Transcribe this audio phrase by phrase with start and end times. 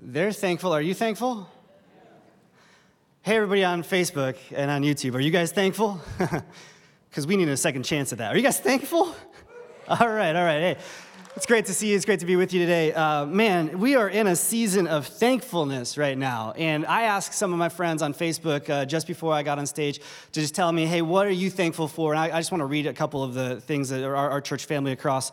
[0.00, 0.72] They're thankful.
[0.72, 1.48] Are you thankful?
[3.22, 6.00] Hey, everybody on Facebook and on YouTube, are you guys thankful?
[7.10, 8.34] Because we need a second chance at that.
[8.34, 9.16] Are you guys thankful?
[9.88, 10.60] All right, all right.
[10.60, 10.76] Hey,
[11.38, 11.94] it's great to see you.
[11.94, 12.92] It's great to be with you today.
[12.92, 16.52] Uh, man, we are in a season of thankfulness right now.
[16.56, 19.64] And I asked some of my friends on Facebook uh, just before I got on
[19.68, 20.00] stage
[20.32, 22.12] to just tell me, hey, what are you thankful for?
[22.12, 24.40] And I, I just want to read a couple of the things that our, our
[24.40, 25.30] church family across,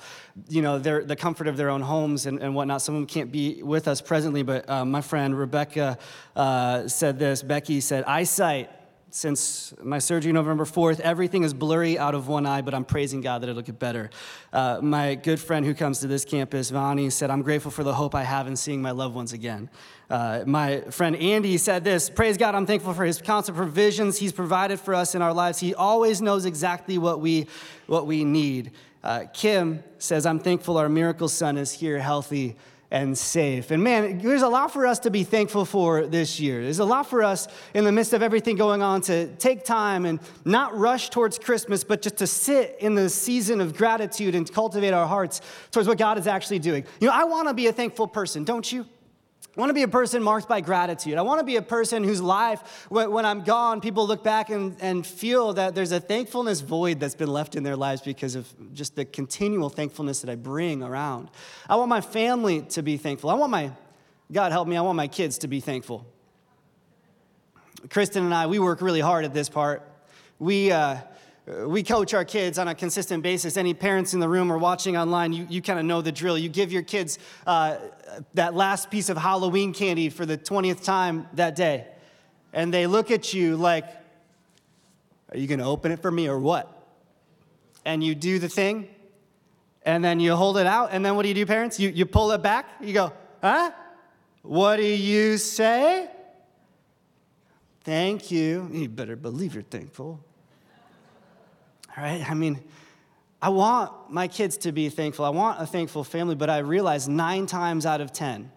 [0.48, 2.84] you know, their, the comfort of their own homes and, and whatnot.
[2.84, 5.98] Some of them can't be with us presently, but uh, my friend Rebecca
[6.36, 7.42] uh, said this.
[7.42, 8.70] Becky said, eyesight
[9.16, 13.22] since my surgery November 4th, everything is blurry out of one eye, but I'm praising
[13.22, 14.10] God that it'll get better.
[14.52, 17.94] Uh, my good friend who comes to this campus, Vani, said, I'm grateful for the
[17.94, 19.70] hope I have in seeing my loved ones again.
[20.10, 24.34] Uh, my friend Andy said this Praise God, I'm thankful for his constant provisions he's
[24.34, 25.62] provided for us in our lives.
[25.62, 27.48] He always knows exactly what we,
[27.88, 28.72] what we need.
[29.02, 32.58] Uh, Kim says, I'm thankful our miracle son is here healthy
[32.92, 33.72] and safe.
[33.72, 36.64] And man, there's a lot for us to be thankful for this year.
[36.64, 40.06] There's a lot for us in the midst of everything going on to take time
[40.06, 44.52] and not rush towards Christmas, but just to sit in the season of gratitude and
[44.52, 46.86] cultivate our hearts towards what God is actually doing.
[47.00, 48.86] You know, I want to be a thankful person, don't you?
[49.56, 51.18] I want to be a person marked by gratitude.
[51.18, 54.76] I want to be a person whose life, when, I'm gone, people look back and,
[54.82, 58.54] and feel that there's a thankfulness void that's been left in their lives because of
[58.74, 61.30] just the continual thankfulness that I bring around.
[61.70, 63.30] I want my family to be thankful.
[63.30, 63.72] I want my,
[64.30, 66.06] God help me, I want my kids to be thankful.
[67.90, 69.90] Kristen and I, we work really hard at this part.
[70.38, 70.98] We, uh,
[71.48, 73.56] we coach our kids on a consistent basis.
[73.56, 76.38] Any parents in the room or watching online, you, you kind of know the drill.
[76.38, 77.78] You give your kids uh,
[78.34, 81.88] that last piece of Halloween candy for the 20th time that day,
[82.52, 83.86] and they look at you like,
[85.32, 86.72] Are you going to open it for me or what?
[87.86, 88.88] And you do the thing,
[89.84, 91.80] and then you hold it out, and then what do you do, parents?
[91.80, 93.72] You, you pull it back, you go, Huh?
[94.42, 96.10] What do you say?
[97.84, 98.68] Thank you.
[98.72, 100.20] You better believe you're thankful.
[101.98, 102.30] Right?
[102.30, 102.62] I mean,
[103.42, 105.24] I want my kids to be thankful.
[105.24, 108.52] I want a thankful family, but I realize nine times out of 10,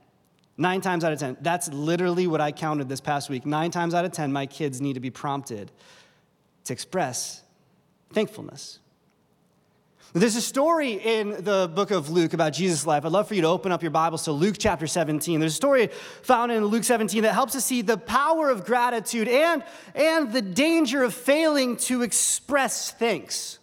[0.56, 3.47] nine times out of 10, that's literally what I counted this past week.
[3.47, 5.71] Nine times out of 10, my kids need to be prompted
[6.65, 7.43] to express
[8.12, 8.81] thankfulness.
[10.14, 13.04] There's a story in the book of Luke about Jesus' life.
[13.04, 15.38] I'd love for you to open up your Bibles to Luke chapter 17.
[15.38, 15.88] There's a story
[16.22, 19.62] found in Luke 17 that helps us see the power of gratitude and,
[19.94, 23.58] and the danger of failing to express thanks.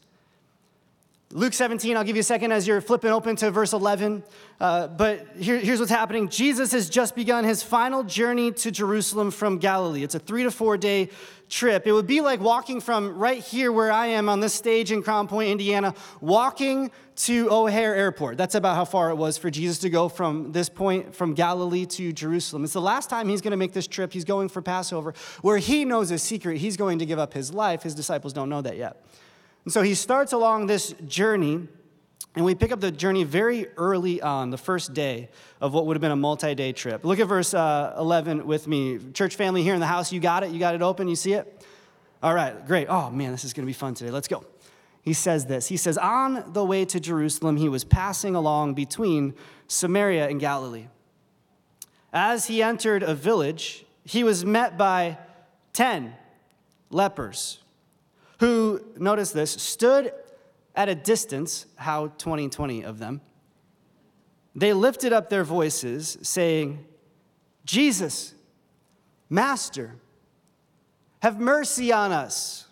[1.36, 4.24] Luke 17, I'll give you a second as you're flipping open to verse 11.
[4.58, 9.32] Uh, but here, here's what's happening Jesus has just begun his final journey to Jerusalem
[9.32, 10.02] from Galilee.
[10.02, 11.10] It's a three to four day
[11.50, 11.88] trip.
[11.88, 15.04] It would be like walking from right here where I am on this stage in
[15.04, 18.38] Crown Point, Indiana, walking to O'Hare Airport.
[18.38, 21.86] That's about how far it was for Jesus to go from this point, from Galilee
[21.86, 22.64] to Jerusalem.
[22.64, 24.14] It's the last time he's going to make this trip.
[24.14, 26.60] He's going for Passover, where he knows a secret.
[26.60, 27.84] He's going to give up his life.
[27.84, 29.04] His disciples don't know that yet.
[29.66, 31.68] And so he starts along this journey.
[32.36, 35.30] And we pick up the journey very early on, the first day
[35.62, 37.04] of what would have been a multi day trip.
[37.04, 39.00] Look at verse uh, 11 with me.
[39.14, 40.52] Church family here in the house, you got it?
[40.52, 41.08] You got it open?
[41.08, 41.66] You see it?
[42.22, 42.88] All right, great.
[42.90, 44.12] Oh man, this is going to be fun today.
[44.12, 44.46] Let's go.
[45.02, 49.34] He says this He says, On the way to Jerusalem, he was passing along between
[49.68, 50.88] Samaria and Galilee.
[52.12, 55.18] As he entered a village, he was met by
[55.74, 56.14] 10
[56.90, 57.60] lepers
[58.40, 60.12] who, notice this, stood
[60.76, 63.22] at a distance, how 2020 of them,
[64.56, 66.86] they lifted up their voices, saying,
[67.66, 68.34] Jesus,
[69.30, 69.96] Master,
[71.22, 72.65] have mercy on us.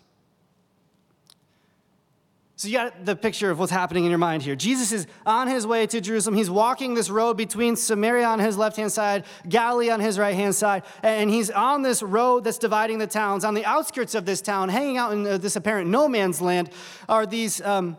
[2.64, 4.56] So you got the picture of what's happening in your mind here.
[4.56, 6.34] Jesus is on his way to Jerusalem.
[6.34, 10.34] He's walking this road between Samaria on his left hand side, Galilee on his right
[10.34, 13.44] hand side, and he's on this road that's dividing the towns.
[13.44, 16.70] On the outskirts of this town, hanging out in uh, this apparent no man's land,
[17.06, 17.98] are these um,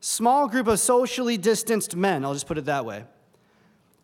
[0.00, 2.26] small group of socially distanced men.
[2.26, 3.04] I'll just put it that way.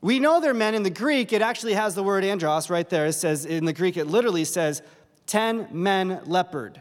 [0.01, 1.31] We know they're men in the Greek.
[1.35, 3.05] It actually has the word andros right there.
[3.05, 4.81] It says in the Greek, it literally says
[5.27, 6.81] 10 men leopard.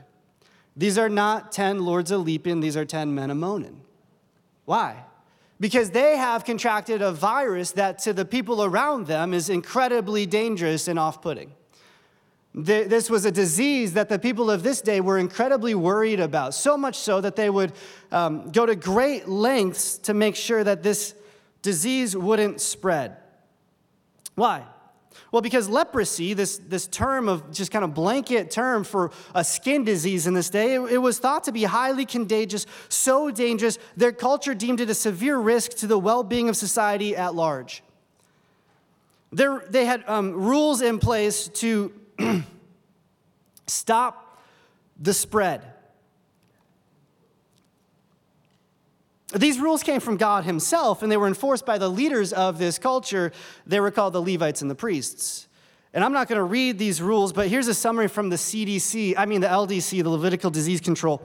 [0.80, 3.81] These are not 10 lords of Lepin, these are 10 men of Monin.
[4.64, 5.04] Why?
[5.60, 10.88] Because they have contracted a virus that to the people around them is incredibly dangerous
[10.88, 11.52] and off putting.
[12.56, 16.78] This was a disease that the people of this day were incredibly worried about, so
[16.78, 17.74] much so that they would
[18.14, 21.14] um, go to great lengths to make sure that this
[21.62, 23.18] disease wouldn't spread.
[24.36, 24.64] Why?
[25.31, 29.84] Well, because leprosy, this, this term of just kind of blanket term for a skin
[29.84, 34.12] disease in this day, it, it, was thought to be highly contagious, so dangerous, their
[34.12, 37.84] culture deemed it a severe risk to the well being of society at large.
[39.31, 41.94] There, they had um, rules in place to
[43.68, 44.42] stop
[45.00, 45.62] the spread.
[49.36, 52.80] These rules came from God Himself, and they were enforced by the leaders of this
[52.80, 53.31] culture.
[53.66, 55.48] They were called the Levites and the priests.
[55.94, 59.16] And I'm not going to read these rules, but here's a summary from the CDC,
[59.18, 61.22] I mean the LDC, the Levitical Disease Control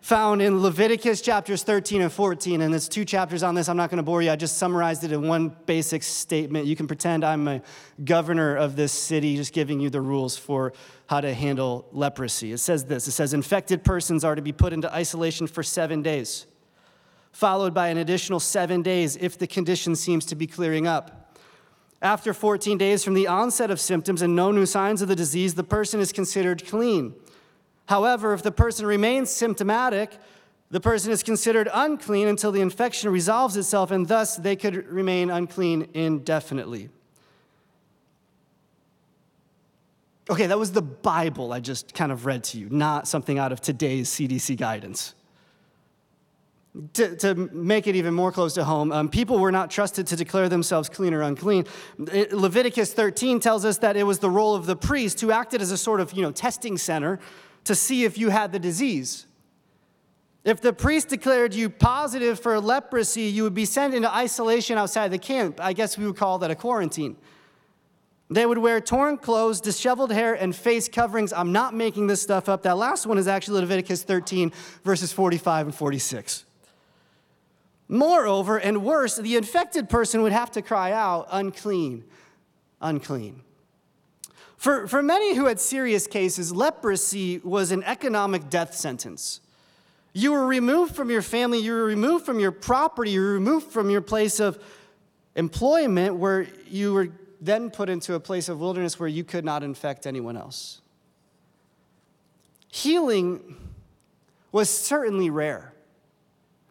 [0.00, 2.60] found in Leviticus chapters 13 and 14.
[2.62, 3.68] And there's two chapters on this.
[3.68, 4.30] I'm not going to bore you.
[4.30, 6.66] I just summarized it in one basic statement.
[6.66, 7.62] You can pretend I'm a
[8.04, 10.72] governor of this city, just giving you the rules for
[11.08, 12.52] how to handle leprosy.
[12.52, 16.02] It says this it says, infected persons are to be put into isolation for seven
[16.02, 16.46] days,
[17.32, 21.36] followed by an additional seven days if the condition seems to be clearing up.
[22.00, 25.54] After 14 days from the onset of symptoms and no new signs of the disease,
[25.54, 27.14] the person is considered clean.
[27.86, 30.16] However, if the person remains symptomatic,
[30.70, 35.30] the person is considered unclean until the infection resolves itself, and thus they could remain
[35.30, 36.90] unclean indefinitely.
[40.30, 43.50] Okay, that was the Bible I just kind of read to you, not something out
[43.50, 45.14] of today's CDC guidance.
[46.92, 50.16] To, to make it even more close to home, um, people were not trusted to
[50.16, 51.66] declare themselves clean or unclean.
[52.12, 55.60] It, Leviticus 13 tells us that it was the role of the priest who acted
[55.60, 57.18] as a sort of you know, testing center
[57.64, 59.26] to see if you had the disease.
[60.44, 65.10] If the priest declared you positive for leprosy, you would be sent into isolation outside
[65.10, 65.60] the camp.
[65.60, 67.16] I guess we would call that a quarantine.
[68.30, 71.32] They would wear torn clothes, disheveled hair, and face coverings.
[71.32, 72.62] I'm not making this stuff up.
[72.62, 74.52] That last one is actually Leviticus 13,
[74.84, 76.44] verses 45 and 46.
[77.88, 82.04] Moreover, and worse, the infected person would have to cry out, unclean,
[82.80, 83.42] unclean.
[84.58, 89.40] For, for many who had serious cases, leprosy was an economic death sentence.
[90.12, 93.68] You were removed from your family, you were removed from your property, you were removed
[93.68, 94.62] from your place of
[95.36, 97.08] employment, where you were
[97.40, 100.80] then put into a place of wilderness where you could not infect anyone else.
[102.66, 103.56] Healing
[104.50, 105.72] was certainly rare.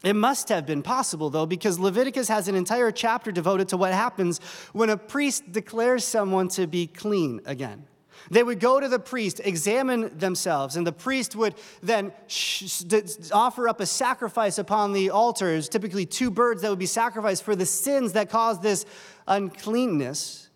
[0.07, 3.91] It must have been possible, though, because Leviticus has an entire chapter devoted to what
[3.91, 4.39] happens
[4.71, 7.85] when a priest declares someone to be clean again.
[8.31, 12.83] They would go to the priest, examine themselves, and the priest would then sh-
[13.33, 17.53] offer up a sacrifice upon the altars, typically two birds that would be sacrificed for
[17.53, 18.85] the sins that caused this
[19.27, 20.49] uncleanness.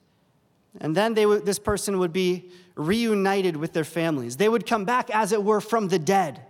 [0.80, 4.38] And then they this person would be reunited with their families.
[4.38, 6.42] They would come back, as it were, from the dead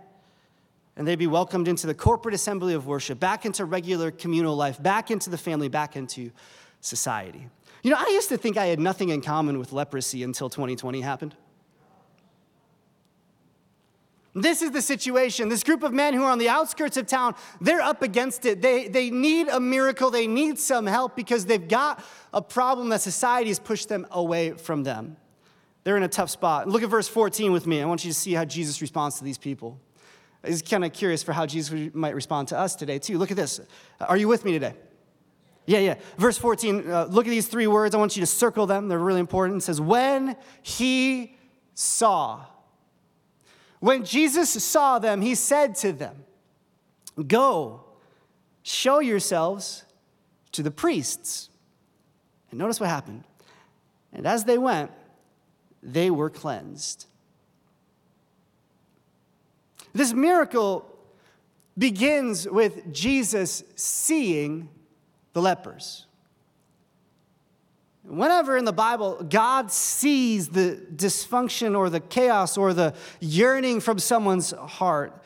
[0.96, 4.82] and they'd be welcomed into the corporate assembly of worship, back into regular communal life,
[4.82, 6.30] back into the family, back into
[6.80, 7.48] society.
[7.82, 11.00] You know, I used to think I had nothing in common with leprosy until 2020
[11.00, 11.34] happened.
[14.34, 15.48] This is the situation.
[15.50, 18.62] This group of men who are on the outskirts of town, they're up against it.
[18.62, 20.10] They, they need a miracle.
[20.10, 22.02] They need some help because they've got
[22.32, 25.16] a problem that society has pushed them away from them.
[25.84, 26.68] They're in a tough spot.
[26.68, 27.82] Look at verse 14 with me.
[27.82, 29.78] I want you to see how Jesus responds to these people.
[30.44, 33.18] He's kind of curious for how Jesus might respond to us today, too.
[33.18, 33.60] Look at this.
[34.00, 34.74] Are you with me today?
[35.66, 35.94] Yeah, yeah.
[36.18, 37.94] Verse 14, uh, look at these three words.
[37.94, 38.88] I want you to circle them.
[38.88, 39.62] They're really important.
[39.62, 41.36] It says, When he
[41.74, 42.44] saw.
[43.78, 46.24] When Jesus saw them, he said to them,
[47.26, 47.84] Go,
[48.62, 49.84] show yourselves
[50.52, 51.50] to the priests.
[52.50, 53.24] And notice what happened.
[54.12, 54.90] And as they went,
[55.82, 57.06] they were cleansed.
[59.92, 60.88] This miracle
[61.76, 64.68] begins with Jesus seeing
[65.32, 66.06] the lepers.
[68.04, 73.98] Whenever in the Bible God sees the dysfunction or the chaos or the yearning from
[73.98, 75.22] someone's heart,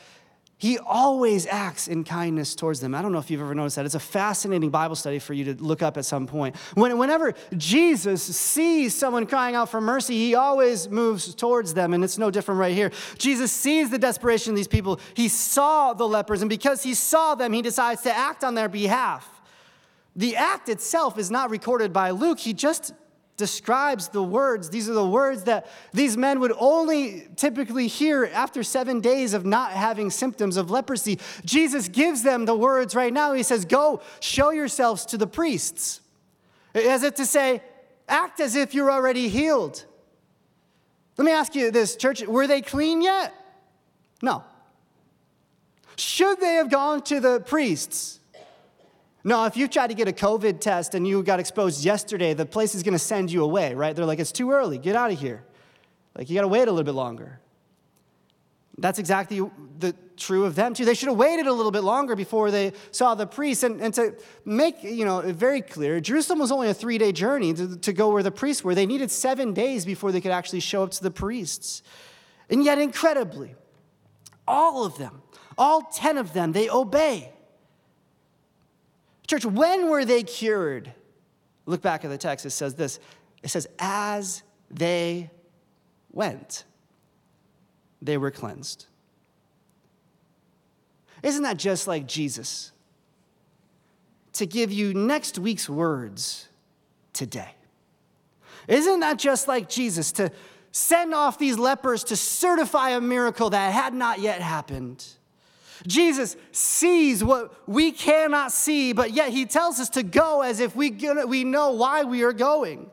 [0.58, 2.94] he always acts in kindness towards them.
[2.94, 3.84] I don't know if you've ever noticed that.
[3.84, 6.56] It's a fascinating Bible study for you to look up at some point.
[6.74, 12.02] When, whenever Jesus sees someone crying out for mercy, he always moves towards them, and
[12.02, 12.90] it's no different right here.
[13.18, 14.98] Jesus sees the desperation of these people.
[15.12, 18.70] He saw the lepers, and because he saw them, he decides to act on their
[18.70, 19.28] behalf.
[20.14, 22.94] The act itself is not recorded by Luke, he just
[23.36, 24.70] describes the words.
[24.70, 29.44] These are the words that these men would only typically hear after seven days of
[29.44, 31.18] not having symptoms of leprosy.
[31.44, 33.32] Jesus gives them the words right now.
[33.32, 36.00] He says, Go show yourselves to the priests.
[36.74, 37.62] As if to say,
[38.08, 39.84] act as if you're already healed.
[41.16, 43.34] Let me ask you this, church were they clean yet?
[44.22, 44.44] No.
[45.96, 48.15] Should they have gone to the priests?
[49.26, 52.46] No, if you tried to get a COVID test and you got exposed yesterday, the
[52.46, 53.94] place is going to send you away, right?
[53.94, 55.42] They're like, it's too early, get out of here.
[56.16, 57.40] Like, you got to wait a little bit longer.
[58.78, 59.40] That's exactly
[59.80, 60.84] the true of them too.
[60.84, 63.64] They should have waited a little bit longer before they saw the priest.
[63.64, 64.14] And, and to
[64.44, 68.22] make you know very clear, Jerusalem was only a three-day journey to, to go where
[68.22, 68.76] the priests were.
[68.76, 71.82] They needed seven days before they could actually show up to the priests.
[72.48, 73.56] And yet, incredibly,
[74.46, 75.22] all of them,
[75.58, 77.32] all ten of them, they obey.
[79.26, 80.92] Church, when were they cured?
[81.66, 82.46] Look back at the text.
[82.46, 83.00] It says this.
[83.42, 85.30] It says, as they
[86.12, 86.64] went
[88.02, 88.86] they were cleansed.
[91.22, 92.72] Isn't that just like Jesus?
[94.34, 96.48] To give you next week's words
[97.12, 97.50] today.
[98.68, 100.30] Isn't that just like Jesus to
[100.72, 105.04] send off these lepers to certify a miracle that had not yet happened?
[105.86, 110.74] Jesus sees what we cannot see, but yet he tells us to go as if
[110.76, 110.90] we,
[111.26, 112.90] we know why we are going.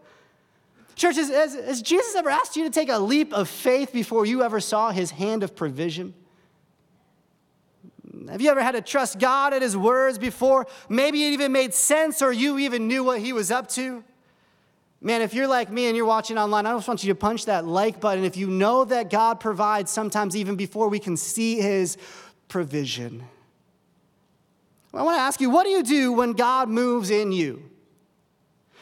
[0.96, 4.26] Church, has, has, has, Jesus ever asked you to take a leap of faith before
[4.26, 6.14] you ever saw his hand of provision?
[8.30, 11.74] Have you ever had to trust God at his words before maybe it even made
[11.74, 14.04] sense or you even knew what he was up to?
[15.02, 17.46] Man, if you're like me and you're watching online, I just want you to punch
[17.46, 21.60] that like button if you know that God provides sometimes even before we can see
[21.60, 21.98] his
[22.54, 23.24] provision.
[24.94, 27.64] I want to ask you, what do you do when God moves in you?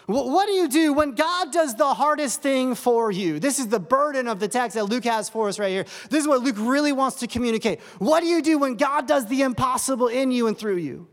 [0.08, 3.40] What do you do when God does the hardest thing for you?
[3.40, 5.86] This is the burden of the text that Luke has for us right here.
[6.10, 7.80] This is what Luke really wants to communicate.
[7.98, 11.08] What do you do when God does the impossible in you and through you?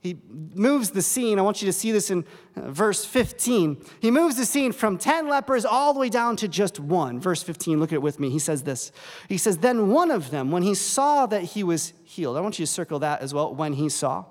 [0.00, 0.18] He
[0.54, 1.38] moves the scene.
[1.38, 2.26] I want you to see this in
[2.66, 3.82] verse 15.
[4.00, 7.20] He moves the scene from 10 lepers all the way down to just one.
[7.20, 8.30] Verse 15, look at it with me.
[8.30, 8.92] He says this.
[9.28, 12.58] He says, Then one of them, when he saw that he was healed, I want
[12.58, 14.24] you to circle that as well, when he saw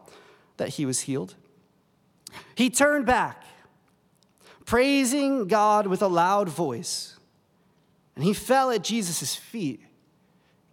[0.57, 1.35] that he was healed.
[2.55, 3.43] He turned back,
[4.65, 7.17] praising God with a loud voice,
[8.15, 9.81] and he fell at Jesus' feet,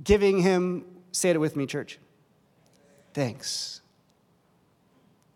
[0.03, 1.99] giving him, say it with me, church,
[3.13, 3.83] thanks.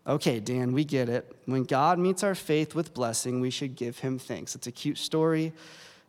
[0.07, 1.31] Okay, Dan, we get it.
[1.45, 4.55] When God meets our faith with blessing, we should give him thanks.
[4.55, 5.53] It's a cute story.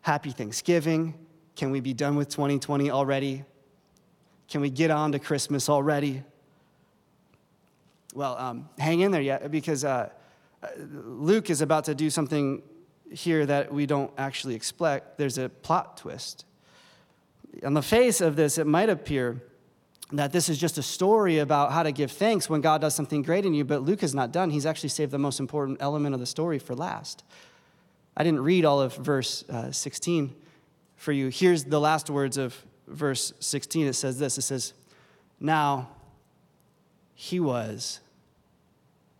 [0.03, 1.15] Happy Thanksgiving.
[1.57, 3.45] Can we be done with 2020 already?
[4.49, 6.23] Can we get on to Christmas already?
[8.15, 10.09] Well, um, hang in there yet because uh,
[10.79, 12.63] Luke is about to do something
[13.11, 15.19] here that we don't actually expect.
[15.19, 16.45] There's a plot twist.
[17.65, 19.43] On the face of this, it might appear
[20.13, 23.23] that this is just a story about how to give thanks when God does something
[23.23, 24.51] great in you, but Luke is not done.
[24.51, 27.23] He's actually saved the most important element of the story for last.
[28.17, 30.35] I didn't read all of verse uh, 16
[30.97, 31.29] for you.
[31.29, 32.57] Here's the last words of
[32.89, 33.87] verse 16.
[33.87, 34.73] It says this It says,
[35.39, 35.89] Now,
[37.15, 38.01] he was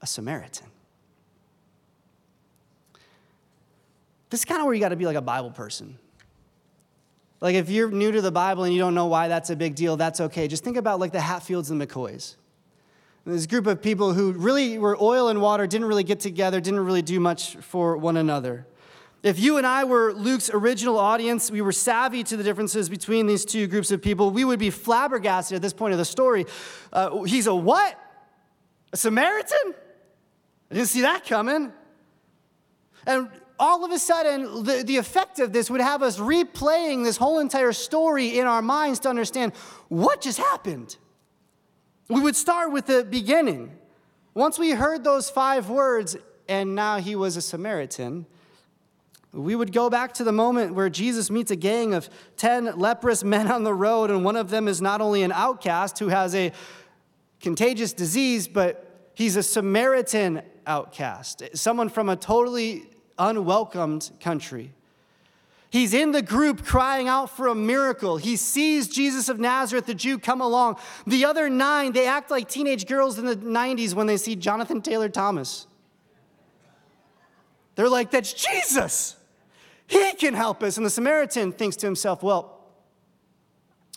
[0.03, 0.67] a Samaritan.
[4.31, 5.99] This is kind of where you got to be like a Bible person.
[7.41, 9.75] Like if you're new to the Bible and you don't know why that's a big
[9.75, 10.47] deal, that's okay.
[10.47, 12.37] Just think about like the Hatfields and McCoys.
[13.27, 16.81] This group of people who really were oil and water, didn't really get together, didn't
[16.81, 18.67] really do much for one another.
[19.23, 23.27] If you and I were Luke's original audience, we were savvy to the differences between
[23.27, 26.47] these two groups of people, we would be flabbergasted at this point of the story.
[26.93, 27.99] Uh, he's a what?
[28.93, 29.75] A Samaritan?
[30.71, 31.73] I didn't see that coming.
[33.07, 33.29] And
[33.61, 37.39] all of a sudden, the, the effect of this would have us replaying this whole
[37.39, 39.53] entire story in our minds to understand
[39.89, 40.97] what just happened.
[42.09, 43.77] We would start with the beginning.
[44.33, 46.17] Once we heard those five words,
[46.49, 48.25] and now he was a Samaritan,
[49.33, 53.23] we would go back to the moment where Jesus meets a gang of 10 leprous
[53.23, 56.35] men on the road, and one of them is not only an outcast who has
[56.35, 56.51] a
[57.41, 62.90] contagious disease, but he's a Samaritan outcast, someone from a totally
[63.21, 64.73] unwelcomed country.
[65.71, 68.17] He's in the group crying out for a miracle.
[68.17, 70.79] He sees Jesus of Nazareth, the Jew, come along.
[71.07, 74.83] The other nine, they act like teenage girls in the 90s when they see Jonathan
[74.83, 75.69] Taylor Thomas.
[77.77, 79.15] They're like, that's Jesus.
[79.87, 80.77] He can help us.
[80.77, 82.59] And the Samaritan thinks to himself, well,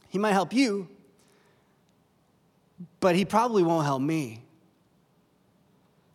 [0.10, 0.88] he might help you,
[3.00, 4.44] but he probably won't help me.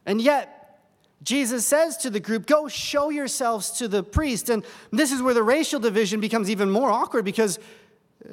[0.06, 0.57] And yet,
[1.28, 4.48] Jesus says to the group, Go show yourselves to the priest.
[4.48, 7.58] And this is where the racial division becomes even more awkward because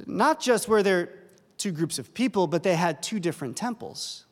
[0.06, 1.10] not just were there
[1.58, 4.26] two groups of people, but they had two different temples.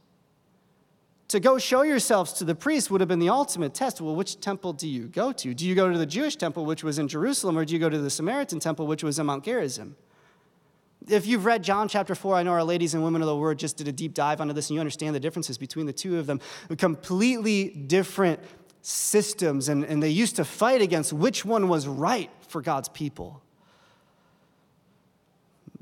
[1.28, 4.00] To go show yourselves to the priest would have been the ultimate test.
[4.00, 5.54] Well, which temple do you go to?
[5.54, 7.90] Do you go to the Jewish temple, which was in Jerusalem, or do you go
[7.90, 9.98] to the Samaritan temple, which was in Mount Gerizim?
[11.08, 13.60] If you've read John chapter 4, I know our ladies and women of the word
[13.60, 16.18] just did a deep dive onto this, and you understand the differences between the two
[16.18, 16.40] of them.
[16.78, 18.40] Completely different
[18.82, 23.42] systems, and, and they used to fight against which one was right for God's people.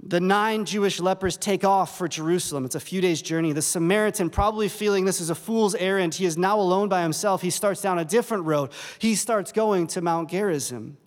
[0.03, 2.65] The nine Jewish lepers take off for Jerusalem.
[2.65, 3.53] It's a few days' journey.
[3.53, 7.43] The Samaritan, probably feeling this is a fool's errand, he is now alone by himself.
[7.43, 8.71] He starts down a different road.
[8.97, 10.97] He starts going to Mount Gerizim.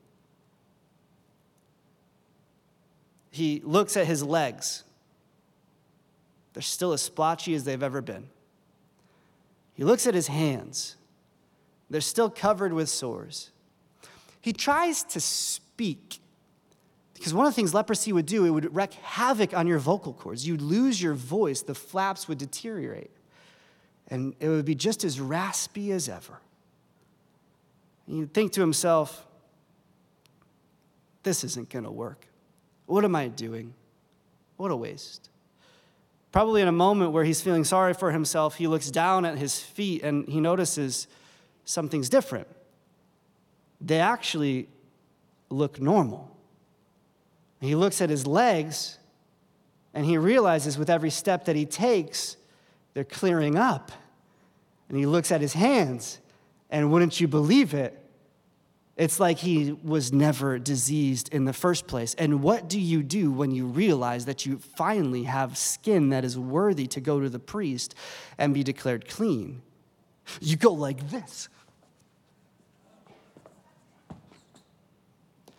[3.34, 4.84] He looks at his legs.
[6.52, 8.28] They're still as splotchy as they've ever been.
[9.72, 10.94] He looks at his hands.
[11.90, 13.50] They're still covered with sores.
[14.40, 16.20] He tries to speak
[17.14, 20.12] because one of the things leprosy would do, it would wreak havoc on your vocal
[20.12, 20.46] cords.
[20.46, 23.10] You'd lose your voice, the flaps would deteriorate,
[24.06, 26.38] and it would be just as raspy as ever.
[28.06, 29.26] And you'd think to himself,
[31.24, 32.28] this isn't going to work.
[32.86, 33.74] What am I doing?
[34.56, 35.30] What a waste.
[36.32, 39.60] Probably in a moment where he's feeling sorry for himself, he looks down at his
[39.60, 41.06] feet and he notices
[41.64, 42.48] something's different.
[43.80, 44.68] They actually
[45.48, 46.36] look normal.
[47.60, 48.98] He looks at his legs
[49.94, 52.36] and he realizes with every step that he takes,
[52.94, 53.92] they're clearing up.
[54.88, 56.18] And he looks at his hands,
[56.68, 58.03] and wouldn't you believe it?
[58.96, 62.14] It's like he was never diseased in the first place.
[62.14, 66.38] And what do you do when you realize that you finally have skin that is
[66.38, 67.96] worthy to go to the priest
[68.38, 69.62] and be declared clean?
[70.40, 71.48] You go like this.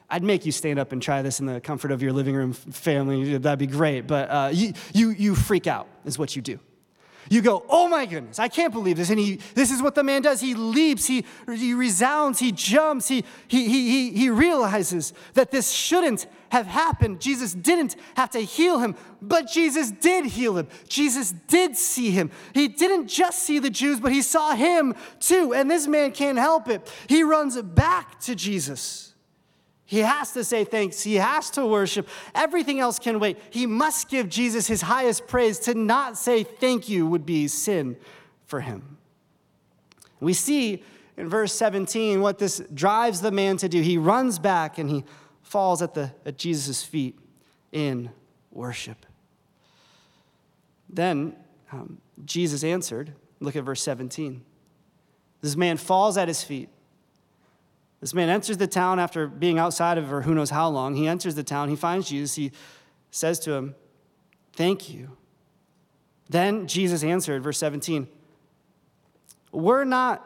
[0.10, 2.54] I'd make you stand up and try this in the comfort of your living room
[2.54, 3.38] family.
[3.38, 4.08] That'd be great.
[4.08, 6.60] But uh, you, you, you freak out, is what you do.
[7.30, 9.10] You go, oh my goodness, I can't believe this.
[9.10, 10.42] And he, this is what the man does.
[10.42, 16.28] He leaps, he, he resounds, he jumps, he, he, he, he realizes that this shouldn't
[16.50, 17.20] have happened.
[17.20, 20.68] Jesus didn't have to heal him, but Jesus did heal him.
[20.88, 22.30] Jesus did see him.
[22.54, 25.54] He didn't just see the Jews, but he saw him too.
[25.54, 26.92] And this man can't help it.
[27.08, 29.15] He runs back to Jesus.
[29.86, 31.04] He has to say thanks.
[31.04, 32.08] He has to worship.
[32.34, 33.38] Everything else can wait.
[33.52, 35.60] He must give Jesus his highest praise.
[35.60, 37.96] To not say thank you would be sin
[38.46, 38.98] for him.
[40.20, 40.84] We see
[41.18, 43.82] in verse 17 what this drives the man to do.
[43.82, 45.04] He runs back and he
[45.44, 47.20] falls at, the, at Jesus' feet
[47.72, 48.10] in
[48.52, 49.06] worship.
[50.90, 51.36] Then
[51.72, 53.14] um, Jesus answered.
[53.40, 54.42] Look at verse 17.
[55.42, 56.70] This man falls at his feet.
[58.06, 60.94] This man enters the town after being outside of her who knows how long.
[60.94, 62.52] He enters the town, he finds Jesus, he
[63.10, 63.74] says to him,
[64.54, 65.18] Thank you.
[66.30, 68.08] Then Jesus answered, verse 17,
[69.52, 70.24] We're not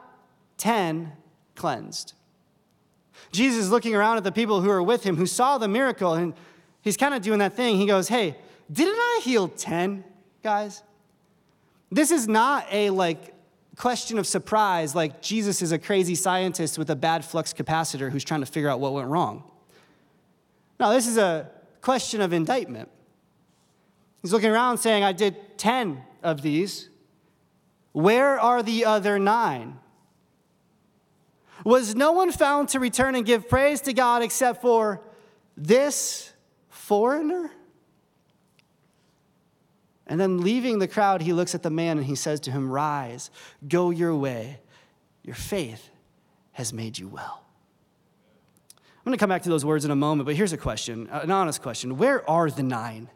[0.58, 1.14] 10
[1.56, 2.16] cleansed.
[3.32, 6.16] Jesus is looking around at the people who are with him who saw the miracle,
[6.16, 6.34] and
[6.82, 7.78] he's kind of doing that thing.
[7.78, 8.36] He goes, Hey,
[8.70, 10.04] didn't I heal 10
[10.44, 10.84] guys?
[11.90, 13.34] This is not a like
[13.80, 18.26] question of surprise, like Jesus is a crazy scientist with a bad flux capacitor who's
[18.26, 19.50] trying to figure out what went wrong.
[20.82, 22.90] Now, this is a question of indictment.
[24.22, 26.90] He's looking around saying, I did 10 of these.
[27.94, 29.80] Where are the other nine?
[31.64, 35.02] Was no one found to return and give praise to God except for
[35.56, 36.34] this
[36.68, 37.50] foreigner?
[40.10, 42.70] And then leaving the crowd, he looks at the man and he says to him,
[42.70, 43.30] Rise,
[43.68, 44.60] go your way.
[45.24, 45.90] Your faith
[46.54, 47.46] has made you well.
[48.74, 51.08] I'm going to come back to those words in a moment, but here's a question,
[51.12, 51.98] uh, an honest question.
[51.98, 53.10] Where are the nine?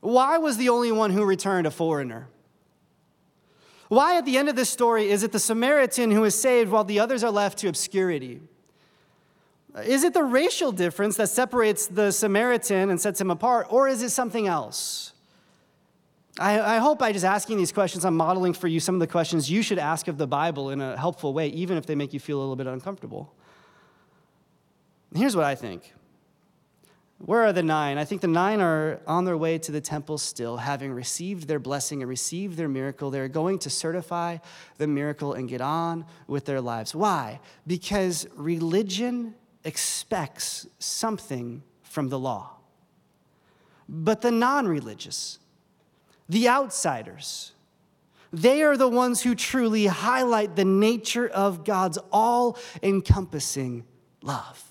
[0.00, 2.28] Why was the only one who returned a foreigner?
[3.88, 6.82] Why, at the end of this story, is it the Samaritan who is saved while
[6.82, 8.40] the others are left to obscurity?
[9.80, 14.02] Is it the racial difference that separates the Samaritan and sets him apart, or is
[14.02, 15.12] it something else?
[16.38, 19.06] I, I, hope by just asking these questions, I'm modeling for you some of the
[19.06, 22.14] questions you should ask of the Bible in a helpful way, even if they make
[22.14, 23.34] you feel a little bit uncomfortable.
[25.14, 25.92] Here's what I think.
[27.18, 27.98] Where are the nine?
[27.98, 31.60] I think the nine are on their way to the temple still, having received their
[31.60, 33.10] blessing and received their miracle.
[33.10, 34.38] They're going to certify
[34.78, 36.94] the miracle and get on with their lives.
[36.94, 37.40] Why?
[37.66, 42.56] Because religion expects something from the law.
[43.88, 45.38] But the non religious,
[46.28, 47.52] the outsiders,
[48.32, 53.84] they are the ones who truly highlight the nature of God's all encompassing
[54.22, 54.64] love.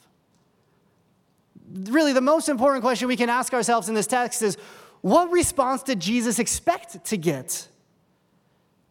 [1.73, 4.58] Really, the most important question we can ask ourselves in this text is
[5.01, 7.67] what response did Jesus expect to get?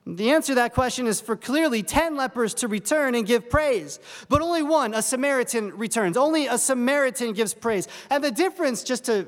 [0.06, 4.00] The answer to that question is for clearly 10 lepers to return and give praise,
[4.28, 6.16] but only one, a Samaritan, returns.
[6.16, 7.86] Only a Samaritan gives praise.
[8.08, 9.26] And the difference, just to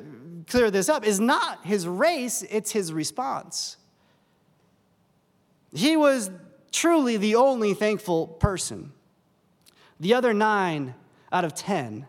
[0.49, 3.77] clear this up, is not his race, it's his response.
[5.75, 6.31] He was
[6.71, 8.93] truly the only thankful person.
[10.01, 10.95] The other nine
[11.31, 12.07] out of 10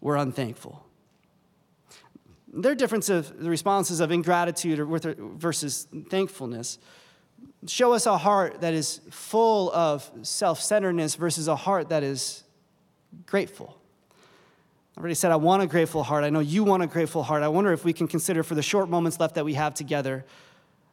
[0.00, 0.86] were unthankful.
[2.52, 4.78] their difference of the responses of ingratitude
[5.38, 6.78] versus thankfulness
[7.66, 12.44] show us a heart that is full of self centeredness versus a heart that is
[13.26, 13.78] grateful.
[14.96, 16.24] I already said, I want a grateful heart.
[16.24, 17.42] I know you want a grateful heart.
[17.42, 20.24] I wonder if we can consider, for the short moments left that we have together,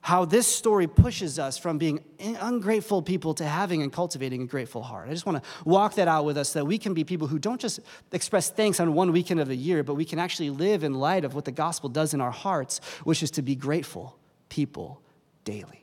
[0.02, 4.82] how this story pushes us from being ungrateful people to having and cultivating a grateful
[4.82, 5.08] heart.
[5.08, 7.28] I just want to walk that out with us so that we can be people
[7.28, 7.80] who don't just
[8.12, 11.24] express thanks on one weekend of the year, but we can actually live in light
[11.24, 14.18] of what the gospel does in our hearts, which is to be grateful
[14.50, 15.00] people
[15.44, 15.81] daily.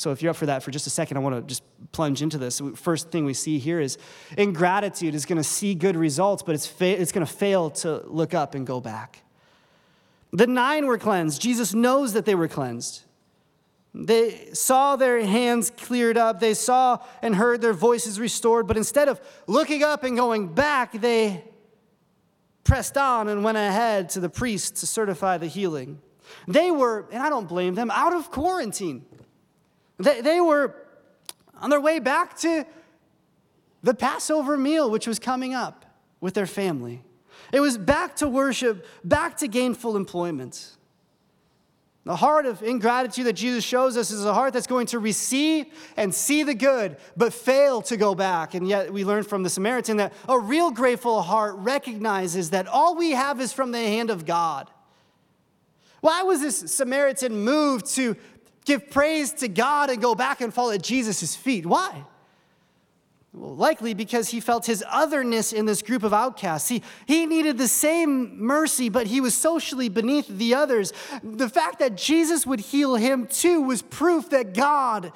[0.00, 2.22] So, if you're up for that for just a second, I want to just plunge
[2.22, 2.62] into this.
[2.74, 3.98] First thing we see here is
[4.38, 8.02] ingratitude is going to see good results, but it's, fa- it's going to fail to
[8.06, 9.22] look up and go back.
[10.32, 11.42] The nine were cleansed.
[11.42, 13.02] Jesus knows that they were cleansed.
[13.92, 16.40] They saw their hands cleared up.
[16.40, 18.66] They saw and heard their voices restored.
[18.66, 21.44] But instead of looking up and going back, they
[22.64, 26.00] pressed on and went ahead to the priest to certify the healing.
[26.48, 29.04] They were, and I don't blame them, out of quarantine.
[30.00, 30.74] They, they were
[31.60, 32.66] on their way back to
[33.82, 35.84] the Passover meal, which was coming up
[36.20, 37.02] with their family.
[37.52, 40.76] It was back to worship, back to gainful employment.
[42.04, 45.66] The heart of ingratitude that Jesus shows us is a heart that's going to receive
[45.98, 48.54] and see the good, but fail to go back.
[48.54, 52.96] And yet, we learn from the Samaritan that a real grateful heart recognizes that all
[52.96, 54.70] we have is from the hand of God.
[56.00, 58.16] Why was this Samaritan moved to
[58.70, 61.66] give praise to God and go back and fall at Jesus' feet?
[61.66, 62.04] Why?
[63.32, 66.68] Well, likely because he felt his otherness in this group of outcasts.
[66.68, 70.92] He, he needed the same mercy, but he was socially beneath the others.
[71.22, 75.12] The fact that Jesus would heal him too was proof that God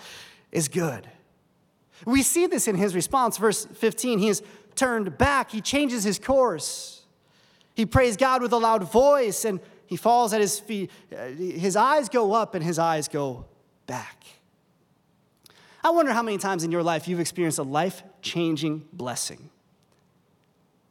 [0.50, 1.08] is good.
[2.04, 3.38] We see this in his response.
[3.38, 4.42] Verse 15, he is
[4.74, 7.02] turned back, he changes his course.
[7.74, 10.90] He prays God with a loud voice and he falls at his feet.
[11.12, 13.46] Uh, his eyes go up and his eyes go
[13.86, 14.24] back.
[15.82, 19.50] I wonder how many times in your life you've experienced a life changing blessing.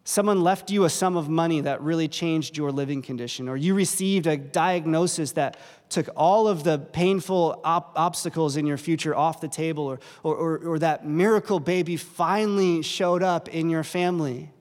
[0.06, 3.74] Someone left you a sum of money that really changed your living condition, or you
[3.74, 9.40] received a diagnosis that took all of the painful op- obstacles in your future off
[9.40, 14.52] the table, or, or, or, or that miracle baby finally showed up in your family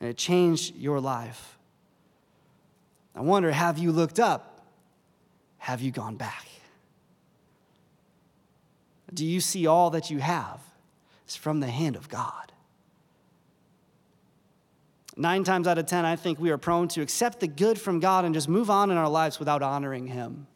[0.00, 1.55] and it changed your life.
[3.16, 4.60] I wonder have you looked up?
[5.58, 6.46] Have you gone back?
[9.16, 10.60] do you see all that you have
[11.26, 12.52] is from the hand of God?
[15.16, 18.00] Nine times out of 10, I think we are prone to accept the good from
[18.00, 20.46] God and just move on in our lives without honoring Him.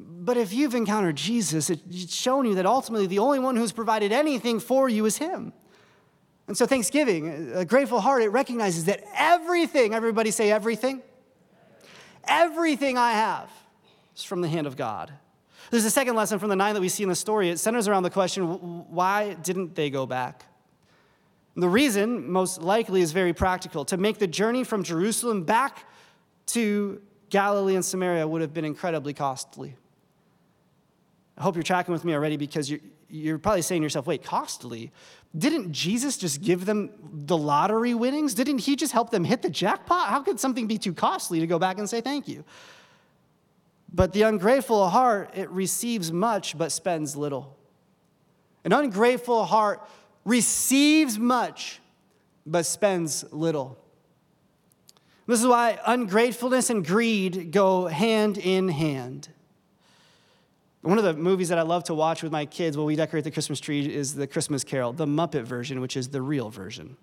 [0.00, 4.10] But if you've encountered Jesus, it's shown you that ultimately the only one who's provided
[4.10, 5.52] anything for you is Him.
[6.48, 11.00] And so, Thanksgiving, a grateful heart, it recognizes that everything, everybody say everything,
[12.28, 13.50] everything I have
[14.16, 15.12] is from the hand of God.
[15.70, 17.48] There's a second lesson from the nine that we see in the story.
[17.48, 18.44] It centers around the question
[18.90, 20.44] why didn't they go back?
[21.56, 23.84] The reason, most likely, is very practical.
[23.86, 25.84] To make the journey from Jerusalem back
[26.46, 29.76] to Galilee and Samaria would have been incredibly costly.
[31.36, 34.22] I hope you're tracking with me already because you're, you're probably saying to yourself, wait,
[34.22, 34.92] costly?
[35.36, 38.34] Didn't Jesus just give them the lottery winnings?
[38.34, 40.08] Didn't he just help them hit the jackpot?
[40.08, 42.44] How could something be too costly to go back and say thank you?
[43.92, 47.56] But the ungrateful heart, it receives much but spends little.
[48.64, 49.88] An ungrateful heart
[50.24, 51.80] receives much
[52.46, 53.78] but spends little.
[55.26, 59.28] This is why ungratefulness and greed go hand in hand.
[60.84, 63.24] One of the movies that I love to watch with my kids while we decorate
[63.24, 66.98] the Christmas tree is the Christmas Carol, the Muppet version, which is the real version.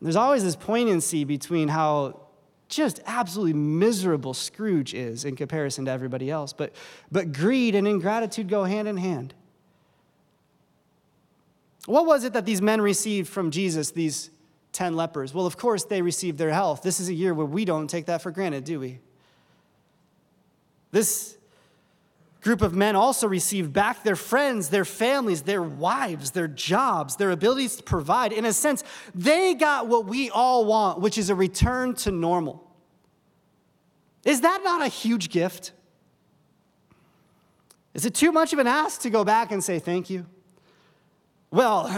[0.00, 2.20] There's always this poignancy between how
[2.68, 6.52] just absolutely miserable Scrooge is in comparison to everybody else.
[6.52, 6.72] But,
[7.10, 9.34] but greed and ingratitude go hand in hand.
[11.86, 14.30] What was it that these men received from Jesus, these
[14.70, 15.34] 10 lepers?
[15.34, 16.82] Well, of course, they received their health.
[16.82, 19.00] This is a year where we don't take that for granted, do we?
[20.92, 21.36] This
[22.40, 27.30] group of men also received back their friends, their families, their wives, their jobs, their
[27.30, 28.32] abilities to provide.
[28.32, 28.82] In a sense,
[29.14, 32.66] they got what we all want, which is a return to normal.
[34.24, 35.72] Is that not a huge gift?
[37.94, 40.26] Is it too much of an ask to go back and say thank you?
[41.50, 41.88] Well,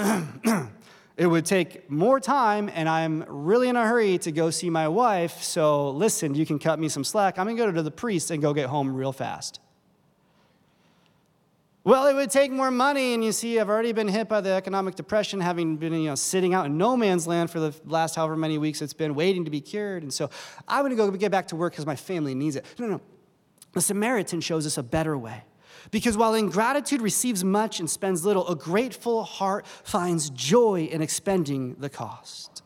[1.17, 4.89] it would take more time, and I'm really in a hurry to go see my
[4.89, 5.43] wife.
[5.43, 7.39] So, listen, you can cut me some slack.
[7.39, 9.61] I'm gonna go to the priest and go get home real fast.
[11.85, 14.51] Well, it would take more money, and you see, I've already been hit by the
[14.51, 18.15] economic depression, having been you know, sitting out in no man's land for the last
[18.15, 20.05] however many weeks it's been, waiting to be cured.
[20.05, 20.31] And so
[20.69, 22.65] I'm going to go get back to work because my family needs it.
[22.79, 23.01] No, no.
[23.73, 25.43] The Samaritan shows us a better way.
[25.91, 31.75] Because while ingratitude receives much and spends little, a grateful heart finds joy in expending
[31.81, 32.63] the cost.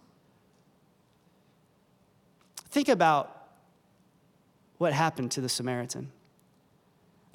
[2.69, 3.49] Think about
[4.77, 6.13] what happened to the Samaritan.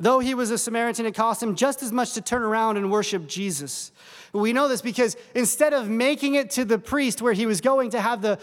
[0.02, 2.90] Though he was a Samaritan, it cost him just as much to turn around and
[2.90, 3.92] worship Jesus.
[4.34, 7.92] We know this because instead of making it to the priest where he was going
[7.92, 8.40] to have the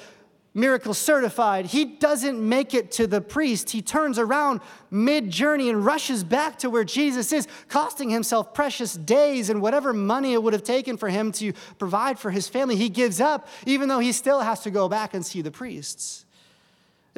[0.55, 3.71] miracle certified, he doesn't make it to the priest.
[3.71, 4.61] He turns around
[4.93, 9.93] mid journey and rushes back to where Jesus is, costing himself precious days and whatever
[9.93, 12.77] money it would have taken for him to provide for his family.
[12.77, 16.25] He gives up, even though he still has to go back and see the priests.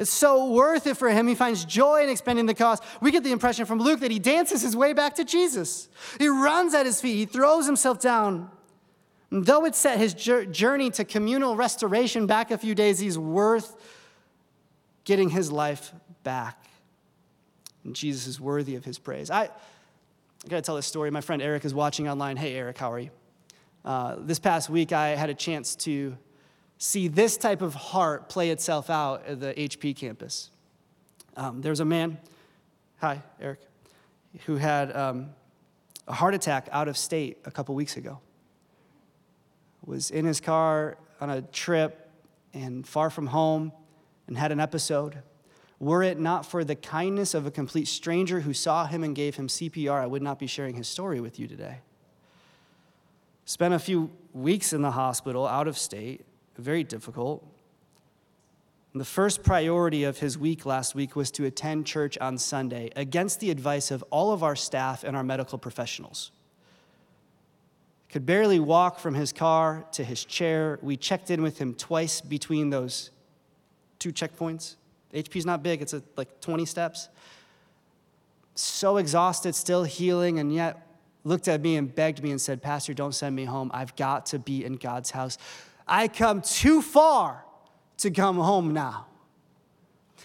[0.01, 1.27] It's so worth it for him.
[1.27, 2.81] He finds joy in expending the cost.
[3.01, 5.89] We get the impression from Luke that he dances his way back to Jesus.
[6.17, 8.49] He runs at his feet, he throws himself down.
[9.29, 13.75] And though it set his journey to communal restoration back a few days, he's worth
[15.03, 16.65] getting his life back.
[17.83, 19.29] And Jesus is worthy of his praise.
[19.29, 19.49] I, I
[20.49, 21.11] got to tell this story.
[21.11, 22.37] My friend Eric is watching online.
[22.37, 23.11] Hey, Eric, how are you?
[23.85, 26.17] Uh, this past week, I had a chance to
[26.81, 30.49] see this type of heart play itself out at the HP campus.
[31.37, 32.17] Um, there's a man,
[32.99, 33.59] hi, Eric,
[34.47, 35.29] who had um,
[36.07, 38.19] a heart attack out of state a couple weeks ago.
[39.85, 42.09] Was in his car on a trip
[42.51, 43.71] and far from home
[44.25, 45.19] and had an episode.
[45.79, 49.35] Were it not for the kindness of a complete stranger who saw him and gave
[49.35, 51.81] him CPR, I would not be sharing his story with you today.
[53.45, 56.25] Spent a few weeks in the hospital out of state
[56.61, 57.45] very difficult.
[58.93, 63.39] The first priority of his week last week was to attend church on Sunday against
[63.39, 66.31] the advice of all of our staff and our medical professionals.
[68.09, 70.77] Could barely walk from his car to his chair.
[70.81, 73.11] We checked in with him twice between those
[73.99, 74.75] two checkpoints.
[75.13, 77.07] HP's not big, it's like 20 steps.
[78.55, 80.85] So exhausted, still healing, and yet
[81.23, 83.71] looked at me and begged me and said, Pastor, don't send me home.
[83.73, 85.37] I've got to be in God's house.
[85.87, 87.45] I come too far
[87.97, 89.07] to come home now.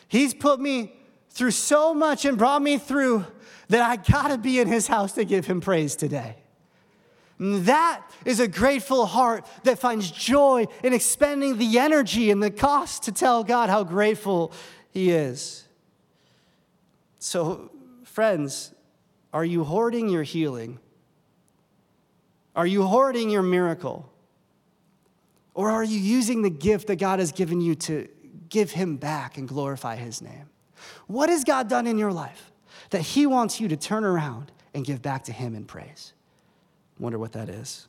[0.08, 0.92] He's put me
[1.30, 3.26] through so much and brought me through
[3.68, 6.36] that I gotta be in his house to give him praise today.
[7.38, 12.50] And that is a grateful heart that finds joy in expending the energy and the
[12.50, 14.52] cost to tell God how grateful
[14.90, 15.64] he is.
[17.18, 17.70] So,
[18.04, 18.72] friends,
[19.34, 20.78] are you hoarding your healing?
[22.54, 24.10] Are you hoarding your miracle?
[25.56, 28.06] Or are you using the gift that God has given you to
[28.50, 30.50] give Him back and glorify His name?
[31.06, 32.52] What has God done in your life
[32.90, 36.12] that He wants you to turn around and give back to Him in praise?
[36.98, 37.88] Wonder what that is.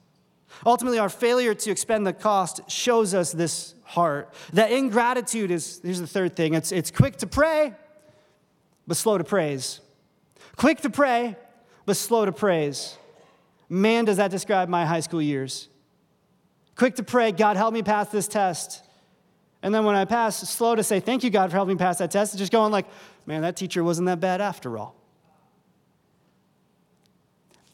[0.65, 4.33] Ultimately, our failure to expend the cost shows us this heart.
[4.53, 7.73] That ingratitude is, here's the third thing it's, it's quick to pray,
[8.87, 9.81] but slow to praise.
[10.55, 11.35] Quick to pray,
[11.85, 12.97] but slow to praise.
[13.67, 15.67] Man, does that describe my high school years
[16.77, 18.83] quick to pray, God, help me pass this test.
[19.61, 21.97] And then when I pass, slow to say, thank you, God, for helping me pass
[21.97, 22.37] that test.
[22.37, 22.85] Just going like,
[23.25, 24.95] man, that teacher wasn't that bad after all.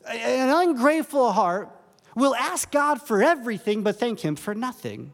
[0.08, 1.70] An ungrateful heart
[2.16, 5.14] will ask God for everything, but thank Him for nothing.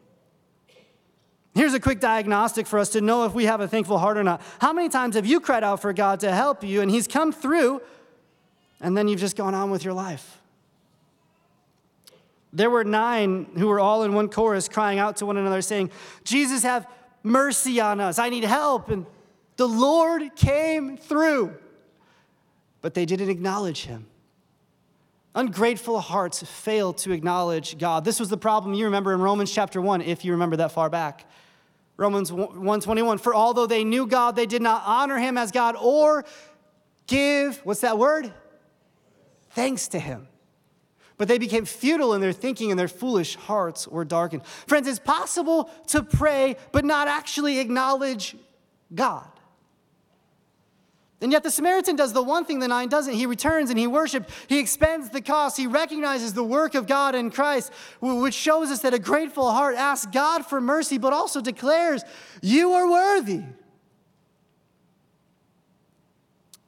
[1.54, 4.22] Here's a quick diagnostic for us to know if we have a thankful heart or
[4.22, 4.40] not.
[4.60, 7.32] How many times have you cried out for God to help you and He's come
[7.32, 7.82] through,
[8.80, 10.39] and then you've just gone on with your life?
[12.52, 15.90] There were nine who were all in one chorus crying out to one another, saying,
[16.24, 16.86] Jesus, have
[17.22, 18.18] mercy on us.
[18.18, 18.88] I need help.
[18.88, 19.06] And
[19.56, 21.56] the Lord came through.
[22.80, 24.06] But they didn't acknowledge him.
[25.34, 28.04] Ungrateful hearts fail to acknowledge God.
[28.04, 30.90] This was the problem you remember in Romans chapter 1, if you remember that far
[30.90, 31.24] back.
[31.96, 36.24] Romans 121, for although they knew God, they did not honor him as God or
[37.06, 38.32] give, what's that word?
[39.50, 40.26] Thanks to him
[41.20, 44.42] but they became futile in their thinking and their foolish hearts were darkened.
[44.66, 48.34] Friends, it's possible to pray but not actually acknowledge
[48.94, 49.28] God.
[51.20, 53.12] And yet the Samaritan does the one thing the nine doesn't.
[53.12, 54.32] He returns and he worships.
[54.48, 55.58] He expends the cost.
[55.58, 59.76] He recognizes the work of God in Christ, which shows us that a grateful heart
[59.76, 62.02] asks God for mercy, but also declares,
[62.40, 63.42] You are worthy.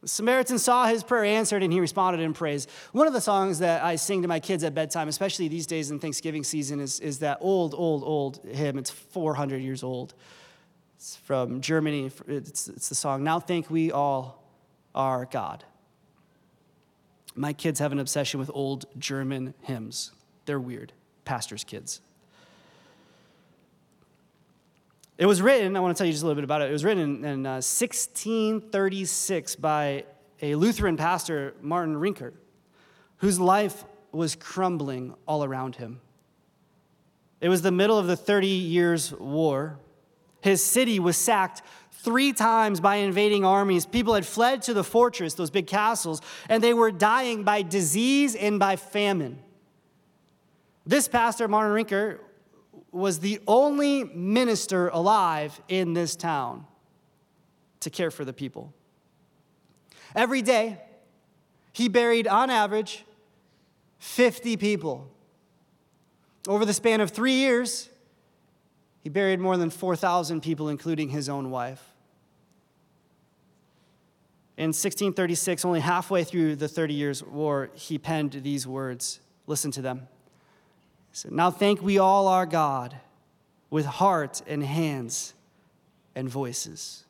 [0.03, 2.67] The Samaritan saw his prayer answered and he responded in praise.
[2.91, 5.93] One of the songs that I sing to my kids at bedtime, especially these days
[5.93, 8.79] in Thanksgiving season, is, is that old, old, old hymn.
[8.79, 10.15] It's 400 years old.
[10.97, 12.11] It's from Germany.
[12.27, 14.45] It's, it's the song, Now Thank We All
[14.93, 15.65] Our God.
[17.37, 20.11] My kids have an obsession with old German hymns.
[20.47, 20.93] They're weird,
[21.25, 22.01] pastors' kids.
[25.23, 26.71] It was written, I want to tell you just a little bit about it.
[26.71, 30.05] It was written in, uh, 1636 by
[30.43, 32.33] a Lutheran pastor, Martin Rinkart,
[33.19, 36.01] whose life was crumbling all around him.
[37.41, 39.79] It was the middle of the 30 Years' War.
[40.41, 43.87] His city was sacked three times by invading armies.
[43.87, 48.35] People had fled to the fortress, those big castles, and they were dying by disease
[48.35, 49.39] and by famine.
[50.85, 52.19] This pastor, Martin Rinkart,
[52.91, 56.67] was the only minister alive in this town
[57.81, 58.73] to care for the people.
[60.15, 60.81] Every day,
[61.73, 63.05] he buried, on average,
[63.99, 65.09] 50 people.
[66.47, 67.89] Over the span of three years,
[69.01, 71.93] he buried more than 4,000 people, including his own wife.
[74.57, 79.21] In 1636, only halfway through the Thirty Years' War, he penned these words.
[79.47, 80.09] Listen to them.
[81.31, 82.97] Now thank we all our God
[83.71, 85.35] with heart and hands
[86.15, 87.05] and voices,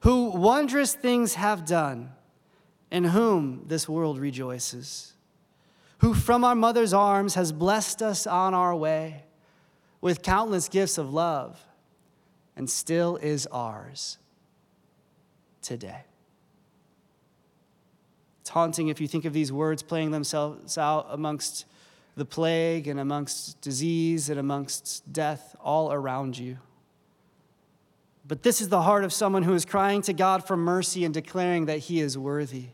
[0.00, 2.12] who wondrous things have done,
[2.90, 5.12] in whom this world rejoices,
[5.98, 9.24] who from our mother's arms has blessed us on our way
[10.00, 11.66] with countless gifts of love,
[12.56, 14.18] and still is ours
[15.60, 16.04] today.
[18.40, 21.66] It's haunting if you think of these words playing themselves out amongst
[22.18, 26.58] the plague and amongst disease and amongst death all around you.
[28.26, 31.14] But this is the heart of someone who is crying to God for mercy and
[31.14, 32.66] declaring that he is worthy.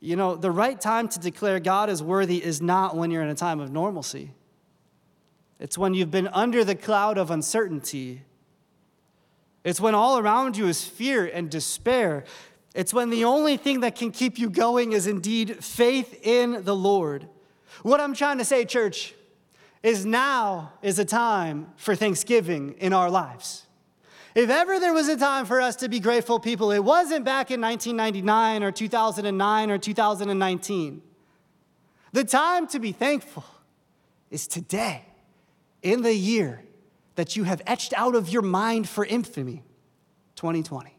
[0.00, 3.28] You know, the right time to declare God is worthy is not when you're in
[3.28, 4.32] a time of normalcy.
[5.60, 8.22] It's when you've been under the cloud of uncertainty.
[9.62, 12.24] It's when all around you is fear and despair.
[12.74, 16.74] It's when the only thing that can keep you going is indeed faith in the
[16.74, 17.28] Lord.
[17.82, 19.14] What I'm trying to say, church,
[19.82, 23.66] is now is a time for thanksgiving in our lives.
[24.34, 27.50] If ever there was a time for us to be grateful people, it wasn't back
[27.50, 31.02] in 1999 or 2009 or 2019.
[32.12, 33.44] The time to be thankful
[34.30, 35.04] is today,
[35.82, 36.62] in the year
[37.14, 39.62] that you have etched out of your mind for infamy,
[40.36, 40.96] 2020.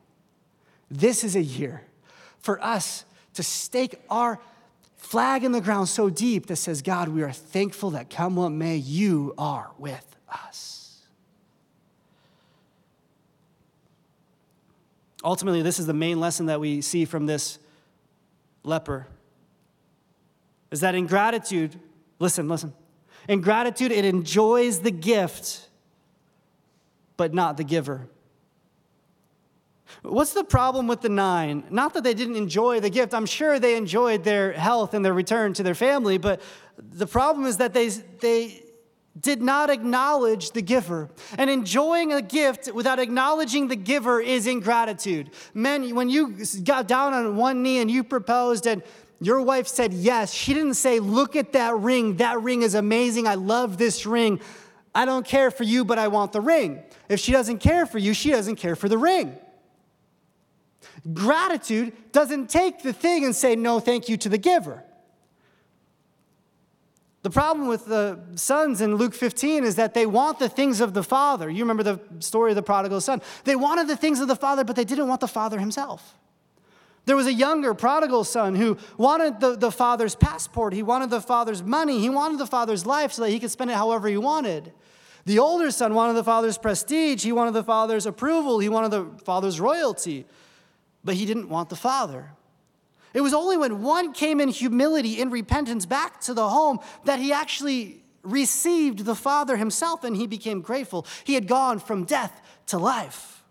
[0.90, 1.84] This is a year
[2.38, 4.40] for us to stake our
[5.06, 8.50] flag in the ground so deep that says, God, we are thankful that come what
[8.50, 11.02] may, you are with us.
[15.24, 17.60] Ultimately, this is the main lesson that we see from this
[18.64, 19.08] leper
[20.72, 21.80] is that in gratitude,
[22.20, 22.74] listen, listen.
[23.30, 25.70] In gratitude, it enjoys the gift,
[27.16, 28.08] but not the giver.
[30.02, 31.64] What's the problem with the nine?
[31.70, 33.14] Not that they didn't enjoy the gift.
[33.14, 36.42] I'm sure they enjoyed their health and their return to their family, but
[36.78, 38.64] the problem is that they, they
[39.20, 41.10] did not acknowledge the giver.
[41.38, 45.32] And enjoying a gift without acknowledging the giver is ingratitude.
[45.54, 48.84] Men, when you got down on one knee and you proposed and
[49.22, 52.18] your wife said yes, she didn't say, Look at that ring.
[52.18, 53.28] That ring is amazing.
[53.28, 54.42] I love this ring.
[54.94, 56.84] I don't care for you, but I want the ring.
[57.10, 59.38] If she doesn't care for you, she doesn't care for the ring.
[61.14, 64.84] Gratitude doesn't take the thing and say no thank you to the giver.
[67.26, 70.94] The problem with the sons in Luke 15 is that they want the things of
[70.94, 71.50] the Father.
[71.50, 73.20] You remember the story of the prodigal son.
[73.46, 76.16] They wanted the things of the Father, but they didn't want the Father himself.
[77.06, 80.74] There was a younger prodigal son who wanted the, the father's passport.
[80.74, 82.00] He wanted the father's money.
[82.00, 84.72] He wanted the father's life so that he could spend it however he wanted.
[85.26, 87.24] The older son wanted the father's prestige.
[87.24, 88.60] He wanted the father's approval.
[88.60, 90.26] He wanted the father's royalty
[91.06, 92.32] but he didn't want the Father.
[93.14, 97.20] It was only when one came in humility, in repentance, back to the home that
[97.20, 101.06] he actually received the Father himself and he became grateful.
[101.24, 103.44] He had gone from death to life.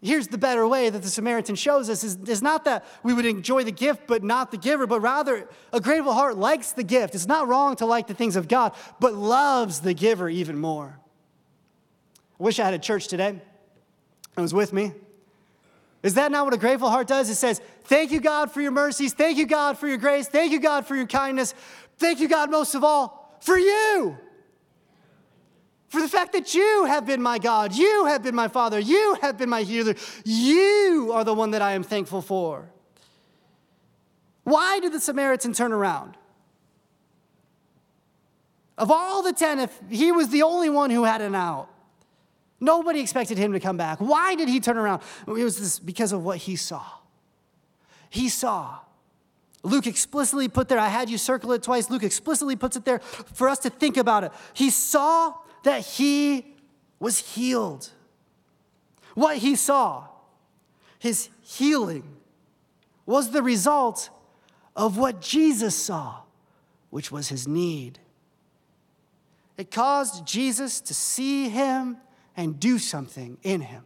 [0.00, 3.26] Here's the better way that the Samaritan shows us is, is not that we would
[3.26, 7.16] enjoy the gift but not the giver, but rather a grateful heart likes the gift.
[7.16, 11.00] It's not wrong to like the things of God, but loves the giver even more.
[12.38, 13.40] I wish I had a church today.
[14.36, 14.92] It was with me.
[16.02, 17.28] Is that not what a grateful heart does?
[17.28, 19.12] It says, Thank you, God, for your mercies.
[19.14, 20.28] Thank you, God, for your grace.
[20.28, 21.54] Thank you, God, for your kindness.
[21.96, 24.16] Thank you, God, most of all, for you.
[25.88, 29.16] For the fact that you have been my God, you have been my Father, you
[29.22, 29.94] have been my healer,
[30.24, 32.70] you are the one that I am thankful for.
[34.44, 36.16] Why did the Samaritan turn around?
[38.76, 41.68] Of all the ten, if he was the only one who had an out,
[42.60, 43.98] Nobody expected him to come back.
[43.98, 45.02] Why did he turn around?
[45.26, 46.82] It was this, because of what he saw.
[48.10, 48.80] He saw
[49.62, 51.90] Luke explicitly put there, I had you circle it twice.
[51.90, 54.32] Luke explicitly puts it there for us to think about it.
[54.52, 55.34] He saw
[55.64, 56.54] that he
[57.00, 57.90] was healed.
[59.14, 60.06] What he saw,
[60.98, 62.04] his healing,
[63.04, 64.10] was the result
[64.76, 66.20] of what Jesus saw,
[66.90, 67.98] which was his need.
[69.56, 71.96] It caused Jesus to see him
[72.38, 73.82] and do something in him.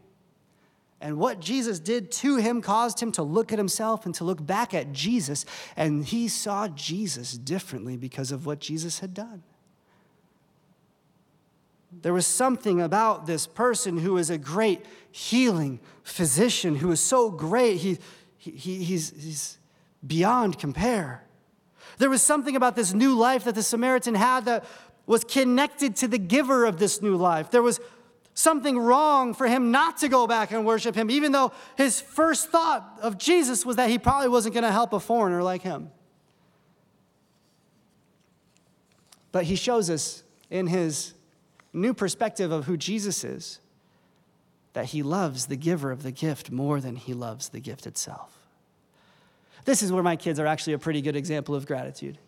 [1.00, 4.44] And what Jesus did to him caused him to look at himself and to look
[4.46, 5.44] back at Jesus.
[5.74, 9.42] And he saw Jesus differently because of what Jesus had done.
[12.02, 17.30] There was something about this person who is a great healing physician, who is so
[17.30, 17.98] great, he,
[18.36, 19.58] he, he's, he's
[20.06, 21.24] beyond compare.
[21.98, 24.64] There was something about this new life that the Samaritan had that
[25.06, 27.50] was connected to the giver of this new life.
[27.50, 27.80] There was
[28.34, 32.48] something wrong for him not to go back and worship him, even though his first
[32.48, 35.90] thought of Jesus was that he probably wasn't going to help a foreigner like him.
[39.32, 41.14] But he shows us in his
[41.72, 43.58] new perspective of who Jesus is
[44.74, 48.38] that he loves the giver of the gift more than he loves the gift itself.
[49.64, 52.18] This is where my kids are actually a pretty good example of gratitude.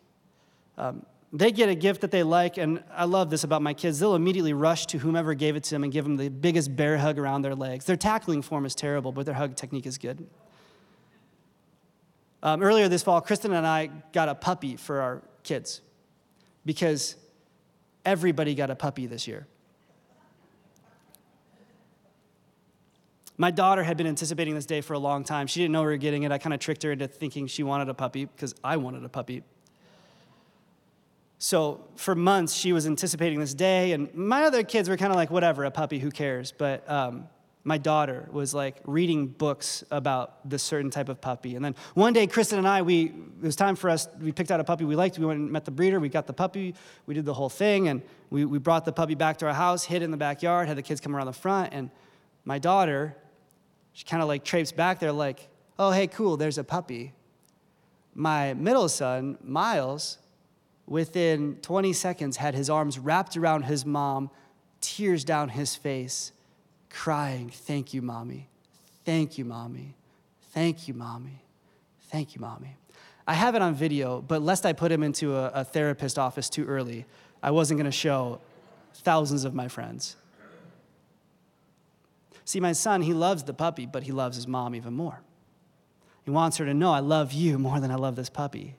[0.77, 1.05] Um,
[1.35, 3.99] they get a gift that they like, and I love this about my kids.
[3.99, 6.97] They'll immediately rush to whomever gave it to them and give them the biggest bear
[6.97, 7.87] hug around their legs.
[7.87, 10.25] Their tackling form is terrible, but their hug technique is good.
[12.41, 15.81] Um, earlier this fall, Kristen and I got a puppy for our kids
[16.65, 17.17] because
[18.05, 19.49] everybody got a puppy this year.
[23.37, 25.49] My daughter had been anticipating this day for a long time.
[25.49, 26.31] She didn't know we were getting it.
[26.31, 29.09] I kind of tricked her into thinking she wanted a puppy because I wanted a
[29.09, 29.43] puppy.
[31.39, 35.17] So for months, she was anticipating this day, and my other kids were kind of
[35.17, 36.53] like, whatever, a puppy, who cares?
[36.57, 37.29] But um,
[37.65, 41.57] my daughter was like reading books about this certain type of puppy.
[41.57, 44.51] And then one day, Kristen and I, we, it was time for us, we picked
[44.51, 45.19] out a puppy we liked.
[45.19, 45.99] We went and met the breeder.
[45.99, 46.75] We got the puppy.
[47.07, 47.89] We did the whole thing.
[47.89, 50.77] And we, we brought the puppy back to our house, hid in the backyard, had
[50.77, 51.73] the kids come around the front.
[51.73, 51.91] And
[52.45, 53.17] my daughter,
[53.93, 57.15] she kind of like traipsed back there, like, oh, hey, cool, there's a puppy.
[58.15, 60.19] My middle son, Miles,
[60.87, 64.31] within 20 seconds, had his arms wrapped around his mom,
[64.81, 66.33] tears down his face,
[66.91, 68.49] crying, Thank you, mommy.
[69.05, 69.97] Thank you, mommy.
[70.53, 71.43] Thank you, mommy.
[72.09, 72.77] Thank you, mommy.
[73.27, 76.49] I have it on video, but lest I put him into a, a therapist office
[76.49, 77.07] too early,
[77.43, 78.41] I wasn't going to show
[78.95, 80.17] thousands of my friends.
[82.45, 85.21] See, my son, he loves the puppy, but he loves his mom even more.
[86.25, 88.77] He wants her to know, I love you more than I love this puppy.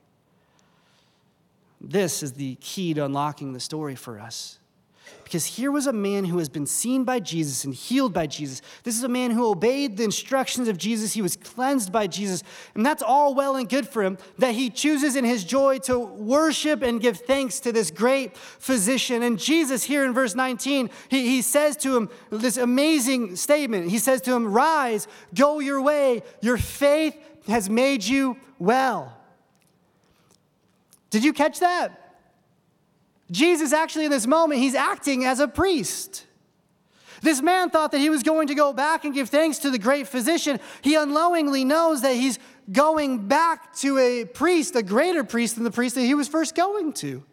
[1.79, 4.59] This is the key to unlocking the story for us.
[5.23, 8.61] Because here was a man who has been seen by Jesus and healed by Jesus.
[8.83, 11.13] This is a man who obeyed the instructions of Jesus.
[11.13, 12.43] He was cleansed by Jesus.
[12.75, 15.97] And that's all well and good for him that he chooses in his joy to
[15.97, 19.23] worship and give thanks to this great physician.
[19.23, 23.89] And Jesus, here in verse 19, he, he says to him this amazing statement.
[23.89, 26.21] He says to him, Rise, go your way.
[26.41, 27.17] Your faith
[27.47, 29.17] has made you well.
[31.15, 32.17] Did you catch that?
[33.31, 36.25] Jesus, actually, in this moment, he's acting as a priest.
[37.21, 39.79] This man thought that he was going to go back and give thanks to the
[39.79, 40.59] great physician.
[40.81, 42.37] He unknowingly knows that he's
[42.69, 46.53] going back to a priest, a greater priest than the priest that he was first
[46.53, 47.23] going to.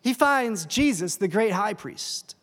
[0.00, 2.34] He finds Jesus, the great high priest.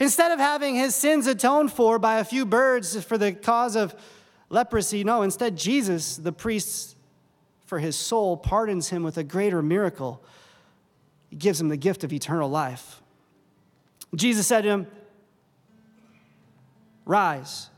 [0.00, 3.94] Instead of having his sins atoned for by a few birds for the cause of
[4.48, 6.95] leprosy, no, instead, Jesus, the priest
[7.66, 10.22] for his soul, pardons him with a greater miracle
[11.28, 13.02] he gives him the gift of eternal life.
[14.14, 14.86] Jesus said to him,
[17.04, 17.68] Rise,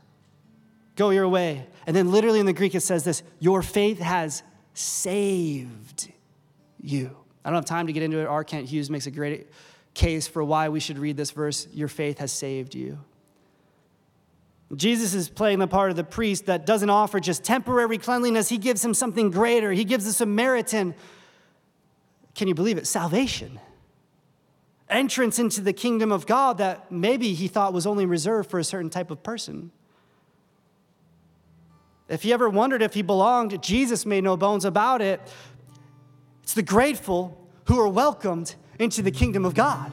[0.95, 1.67] go your way.
[1.85, 6.11] And then, literally in the Greek, it says this Your faith has saved
[6.79, 7.15] you.
[7.43, 8.25] I don't have time to get into it.
[8.25, 8.43] R.
[8.43, 9.47] Kent Hughes makes a great
[9.93, 12.99] case for why we should read this verse Your faith has saved you.
[14.75, 18.57] Jesus is playing the part of the priest that doesn't offer just temporary cleanliness, he
[18.57, 19.71] gives him something greater.
[19.71, 20.93] He gives the Samaritan
[22.39, 22.87] can you believe it?
[22.87, 23.59] Salvation.
[24.89, 28.63] Entrance into the kingdom of God that maybe he thought was only reserved for a
[28.63, 29.71] certain type of person.
[32.07, 35.21] If he ever wondered if he belonged, Jesus made no bones about it.
[36.41, 39.91] It's the grateful who are welcomed into the kingdom of God.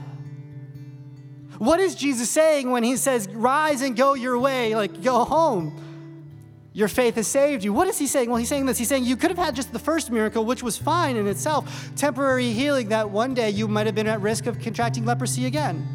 [1.58, 5.82] What is Jesus saying when he says, Rise and go your way, like go home?
[6.72, 7.72] Your faith has saved you.
[7.72, 8.28] What is he saying?
[8.28, 8.76] Well, he's saying this.
[8.76, 11.90] He's saying you could have had just the first miracle, which was fine in itself,
[11.96, 15.88] temporary healing that one day you might have been at risk of contracting leprosy again.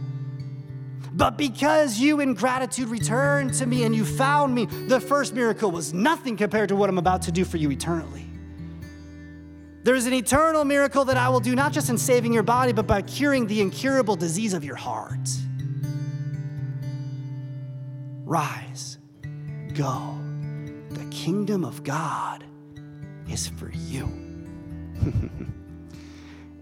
[1.13, 5.69] But because you in gratitude returned to me and you found me, the first miracle
[5.69, 8.25] was nothing compared to what I'm about to do for you eternally.
[9.83, 12.71] There is an eternal miracle that I will do, not just in saving your body,
[12.71, 15.29] but by curing the incurable disease of your heart.
[18.31, 18.97] Rise,
[19.73, 20.17] go.
[20.91, 22.45] The kingdom of God
[23.29, 24.05] is for you.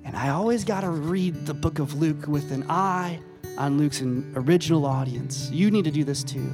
[0.03, 3.19] and I always got to read the book of Luke with an eye
[3.59, 5.51] on Luke's original audience.
[5.51, 6.51] You need to do this too.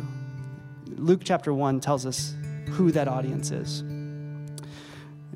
[0.97, 2.35] Luke chapter 1 tells us
[2.71, 3.83] who that audience is.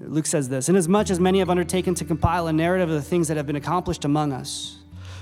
[0.02, 3.30] Luke says this Inasmuch as many have undertaken to compile a narrative of the things
[3.30, 4.79] that have been accomplished among us,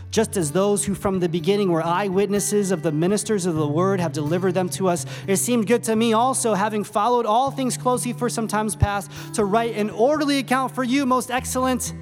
[0.09, 3.99] just as those who from the beginning were eyewitnesses of the ministers of the word
[3.99, 7.77] have delivered them to us, it seemed good to me also, having followed all things
[7.77, 11.93] closely for some times past, to write an orderly account for you, most excellent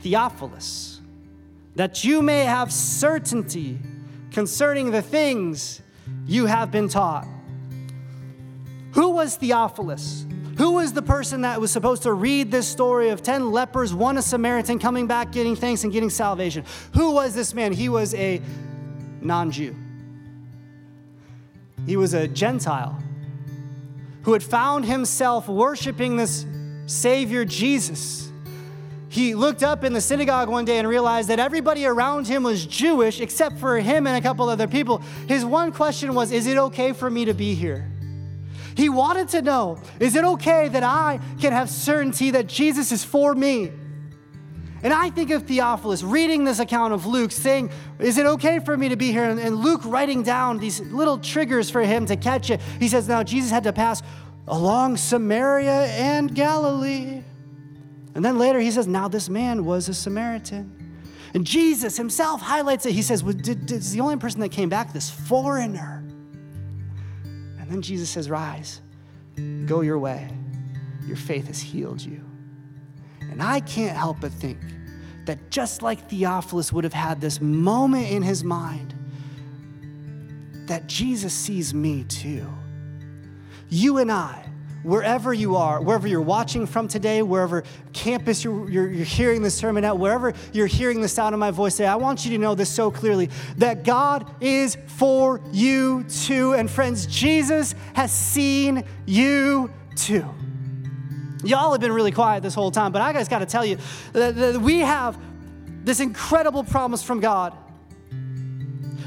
[0.00, 1.00] Theophilus,
[1.76, 3.78] that you may have certainty
[4.30, 5.80] concerning the things
[6.26, 7.26] you have been taught.
[8.92, 10.26] Who was Theophilus?
[10.56, 14.18] Who was the person that was supposed to read this story of 10 lepers, one
[14.18, 16.64] a Samaritan coming back, getting thanks and getting salvation?
[16.94, 17.72] Who was this man?
[17.72, 18.40] He was a
[19.20, 19.74] non Jew,
[21.86, 22.98] he was a Gentile
[24.22, 26.46] who had found himself worshiping this
[26.86, 28.30] Savior Jesus.
[29.10, 32.66] He looked up in the synagogue one day and realized that everybody around him was
[32.66, 34.98] Jewish except for him and a couple other people.
[35.28, 37.88] His one question was Is it okay for me to be here?
[38.76, 43.04] He wanted to know is it okay that I can have certainty that Jesus is
[43.04, 43.70] for me?
[44.82, 48.76] And I think of Theophilus reading this account of Luke saying, Is it okay for
[48.76, 49.24] me to be here?
[49.24, 52.60] And, Luke writing down these little triggers for him to catch it.
[52.78, 54.02] He says, Now Jesus had to pass
[54.46, 57.22] along Samaria and Galilee.
[58.14, 60.84] And then later he says, Now this man was a Samaritan.
[61.34, 62.92] And Jesus himself highlights it.
[62.92, 66.03] He says, well, did, did, the only person that came back, this foreigner.
[67.64, 68.82] And then Jesus says, Rise,
[69.64, 70.28] go your way.
[71.06, 72.22] Your faith has healed you.
[73.22, 74.58] And I can't help but think
[75.24, 78.94] that just like Theophilus would have had this moment in his mind,
[80.66, 82.46] that Jesus sees me too.
[83.70, 84.44] You and I
[84.84, 89.54] wherever you are, wherever you're watching from today, wherever campus you're, you're, you're, hearing this
[89.54, 92.38] sermon at, wherever you're hearing the sound of my voice today, I want you to
[92.38, 96.52] know this so clearly that God is for you too.
[96.54, 100.28] And friends, Jesus has seen you too.
[101.42, 103.78] Y'all have been really quiet this whole time, but I just got to tell you
[104.12, 105.18] that we have
[105.82, 107.56] this incredible promise from God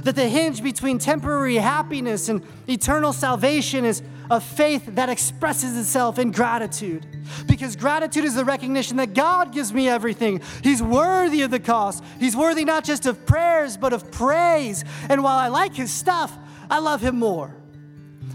[0.03, 6.19] that the hinge between temporary happiness and eternal salvation is a faith that expresses itself
[6.19, 7.05] in gratitude.
[7.47, 10.41] Because gratitude is the recognition that God gives me everything.
[10.63, 12.03] He's worthy of the cost.
[12.19, 14.84] He's worthy not just of prayers, but of praise.
[15.09, 16.38] And while I like his stuff,
[16.69, 17.55] I love him more.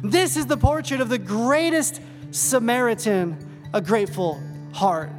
[0.03, 3.36] This is the portrait of the greatest Samaritan,
[3.74, 4.40] a grateful
[4.72, 5.11] heart.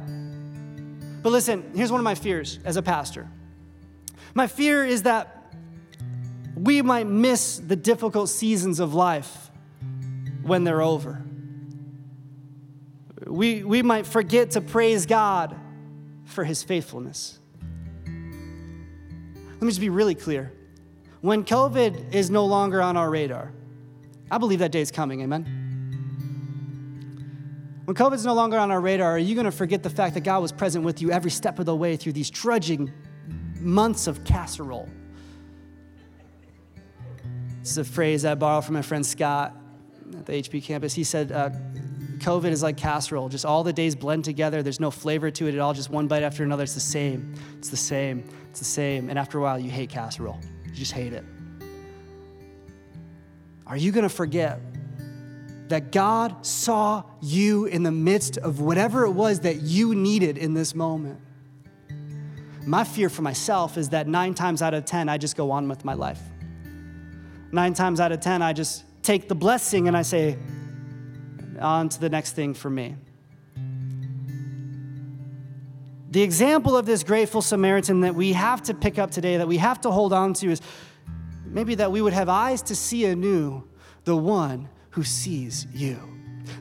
[1.22, 3.28] But listen, here's one of my fears as a pastor.
[4.34, 5.52] My fear is that
[6.56, 9.43] we might miss the difficult seasons of life
[10.44, 11.22] when they're over.
[13.26, 15.56] We, we might forget to praise God
[16.26, 17.38] for his faithfulness.
[18.04, 20.52] Let me just be really clear.
[21.22, 23.52] When COVID is no longer on our radar,
[24.30, 25.62] I believe that day is coming, amen?
[27.86, 30.14] When COVID is no longer on our radar, are you going to forget the fact
[30.14, 32.92] that God was present with you every step of the way through these trudging
[33.60, 34.88] months of casserole?
[37.60, 39.56] This is a phrase I borrowed from my friend Scott
[40.18, 40.94] at the HP campus.
[40.94, 41.50] He said, uh,
[42.18, 43.28] COVID is like casserole.
[43.28, 44.62] Just all the days blend together.
[44.62, 45.74] There's no flavor to it at all.
[45.74, 46.62] Just one bite after another.
[46.62, 47.34] It's the same.
[47.58, 48.28] It's the same.
[48.50, 49.10] It's the same.
[49.10, 50.40] And after a while, you hate casserole.
[50.66, 51.24] You just hate it.
[53.66, 54.60] Are you going to forget
[55.68, 60.54] that God saw you in the midst of whatever it was that you needed in
[60.54, 61.20] this moment?
[62.66, 65.68] My fear for myself is that nine times out of 10, I just go on
[65.68, 66.20] with my life.
[67.52, 70.36] Nine times out of 10, I just take the blessing and I say,
[71.60, 72.96] on to the next thing for me.
[76.10, 79.58] The example of this grateful Samaritan that we have to pick up today, that we
[79.58, 80.60] have to hold on to, is
[81.44, 83.64] maybe that we would have eyes to see anew
[84.04, 85.98] the one who sees you.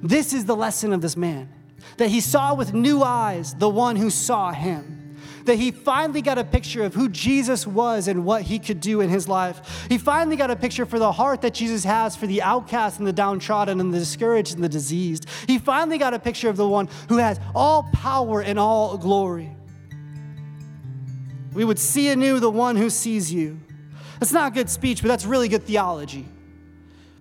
[0.02, 1.50] This is the lesson of this man
[1.98, 5.03] that he saw with new eyes the one who saw him
[5.46, 9.02] that he finally got a picture of who Jesus was and what he could do
[9.02, 9.86] in his life.
[9.90, 13.08] He finally got a picture for the heart that Jesus has for the outcast and
[13.08, 15.28] the downtrodden and the discouraged and the diseased.
[15.48, 19.56] He finally got a picture of the one who has all power and all glory.
[21.54, 23.60] We would see anew the one who sees you.
[24.20, 26.26] That's not good speech, but that's really good theology.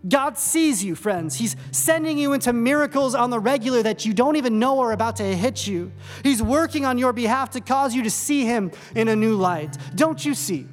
[0.07, 1.37] God sees you, friends.
[1.37, 5.17] He's sending you into miracles on the regular that you don't even know are about
[5.17, 5.93] to hit you.
[6.25, 9.77] He's working on your behalf to cause you to see Him in a new light.
[9.95, 10.67] Don't you see?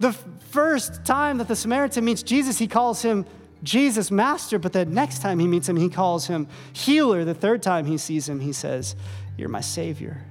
[0.00, 3.26] The first time that the Samaritan meets Jesus, he calls him
[3.62, 7.24] Jesus, Master, but the next time he meets him, he calls him Healer.
[7.24, 8.96] The third time he sees him, he says,
[9.36, 10.24] You're my Savior.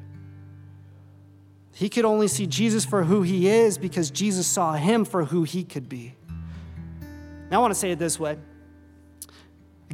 [1.74, 5.44] He could only see Jesus for who he is because Jesus saw him for who
[5.44, 6.16] he could be.
[7.50, 8.38] Now, I want to say it this way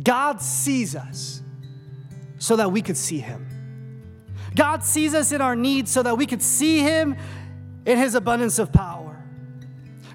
[0.01, 1.41] God sees us
[2.38, 3.47] so that we could see him.
[4.56, 7.16] God sees us in our needs so that we could see him
[7.86, 9.24] in his abundance of power.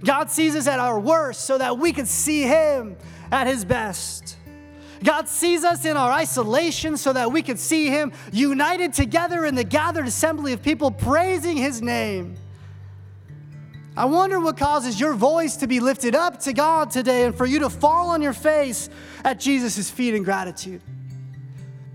[0.03, 2.97] God sees us at our worst so that we could see him
[3.30, 4.36] at his best.
[5.03, 9.55] God sees us in our isolation so that we could see him united together in
[9.55, 12.36] the gathered assembly of people praising his name.
[13.97, 17.45] I wonder what causes your voice to be lifted up to God today and for
[17.45, 18.88] you to fall on your face
[19.24, 20.80] at Jesus' feet in gratitude.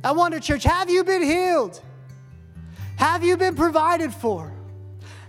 [0.03, 1.81] I wonder, church, have you been healed?
[2.97, 4.53] Have you been provided for?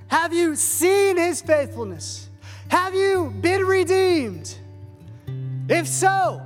[0.09, 2.29] Have you seen his faithfulness?
[2.69, 4.57] Have you been redeemed?
[5.69, 6.45] If so,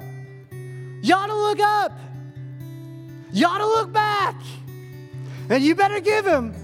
[0.50, 1.98] you ought to look up.
[3.32, 4.40] You ought to look back.
[5.48, 6.54] And you better give him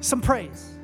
[0.00, 0.75] some praise.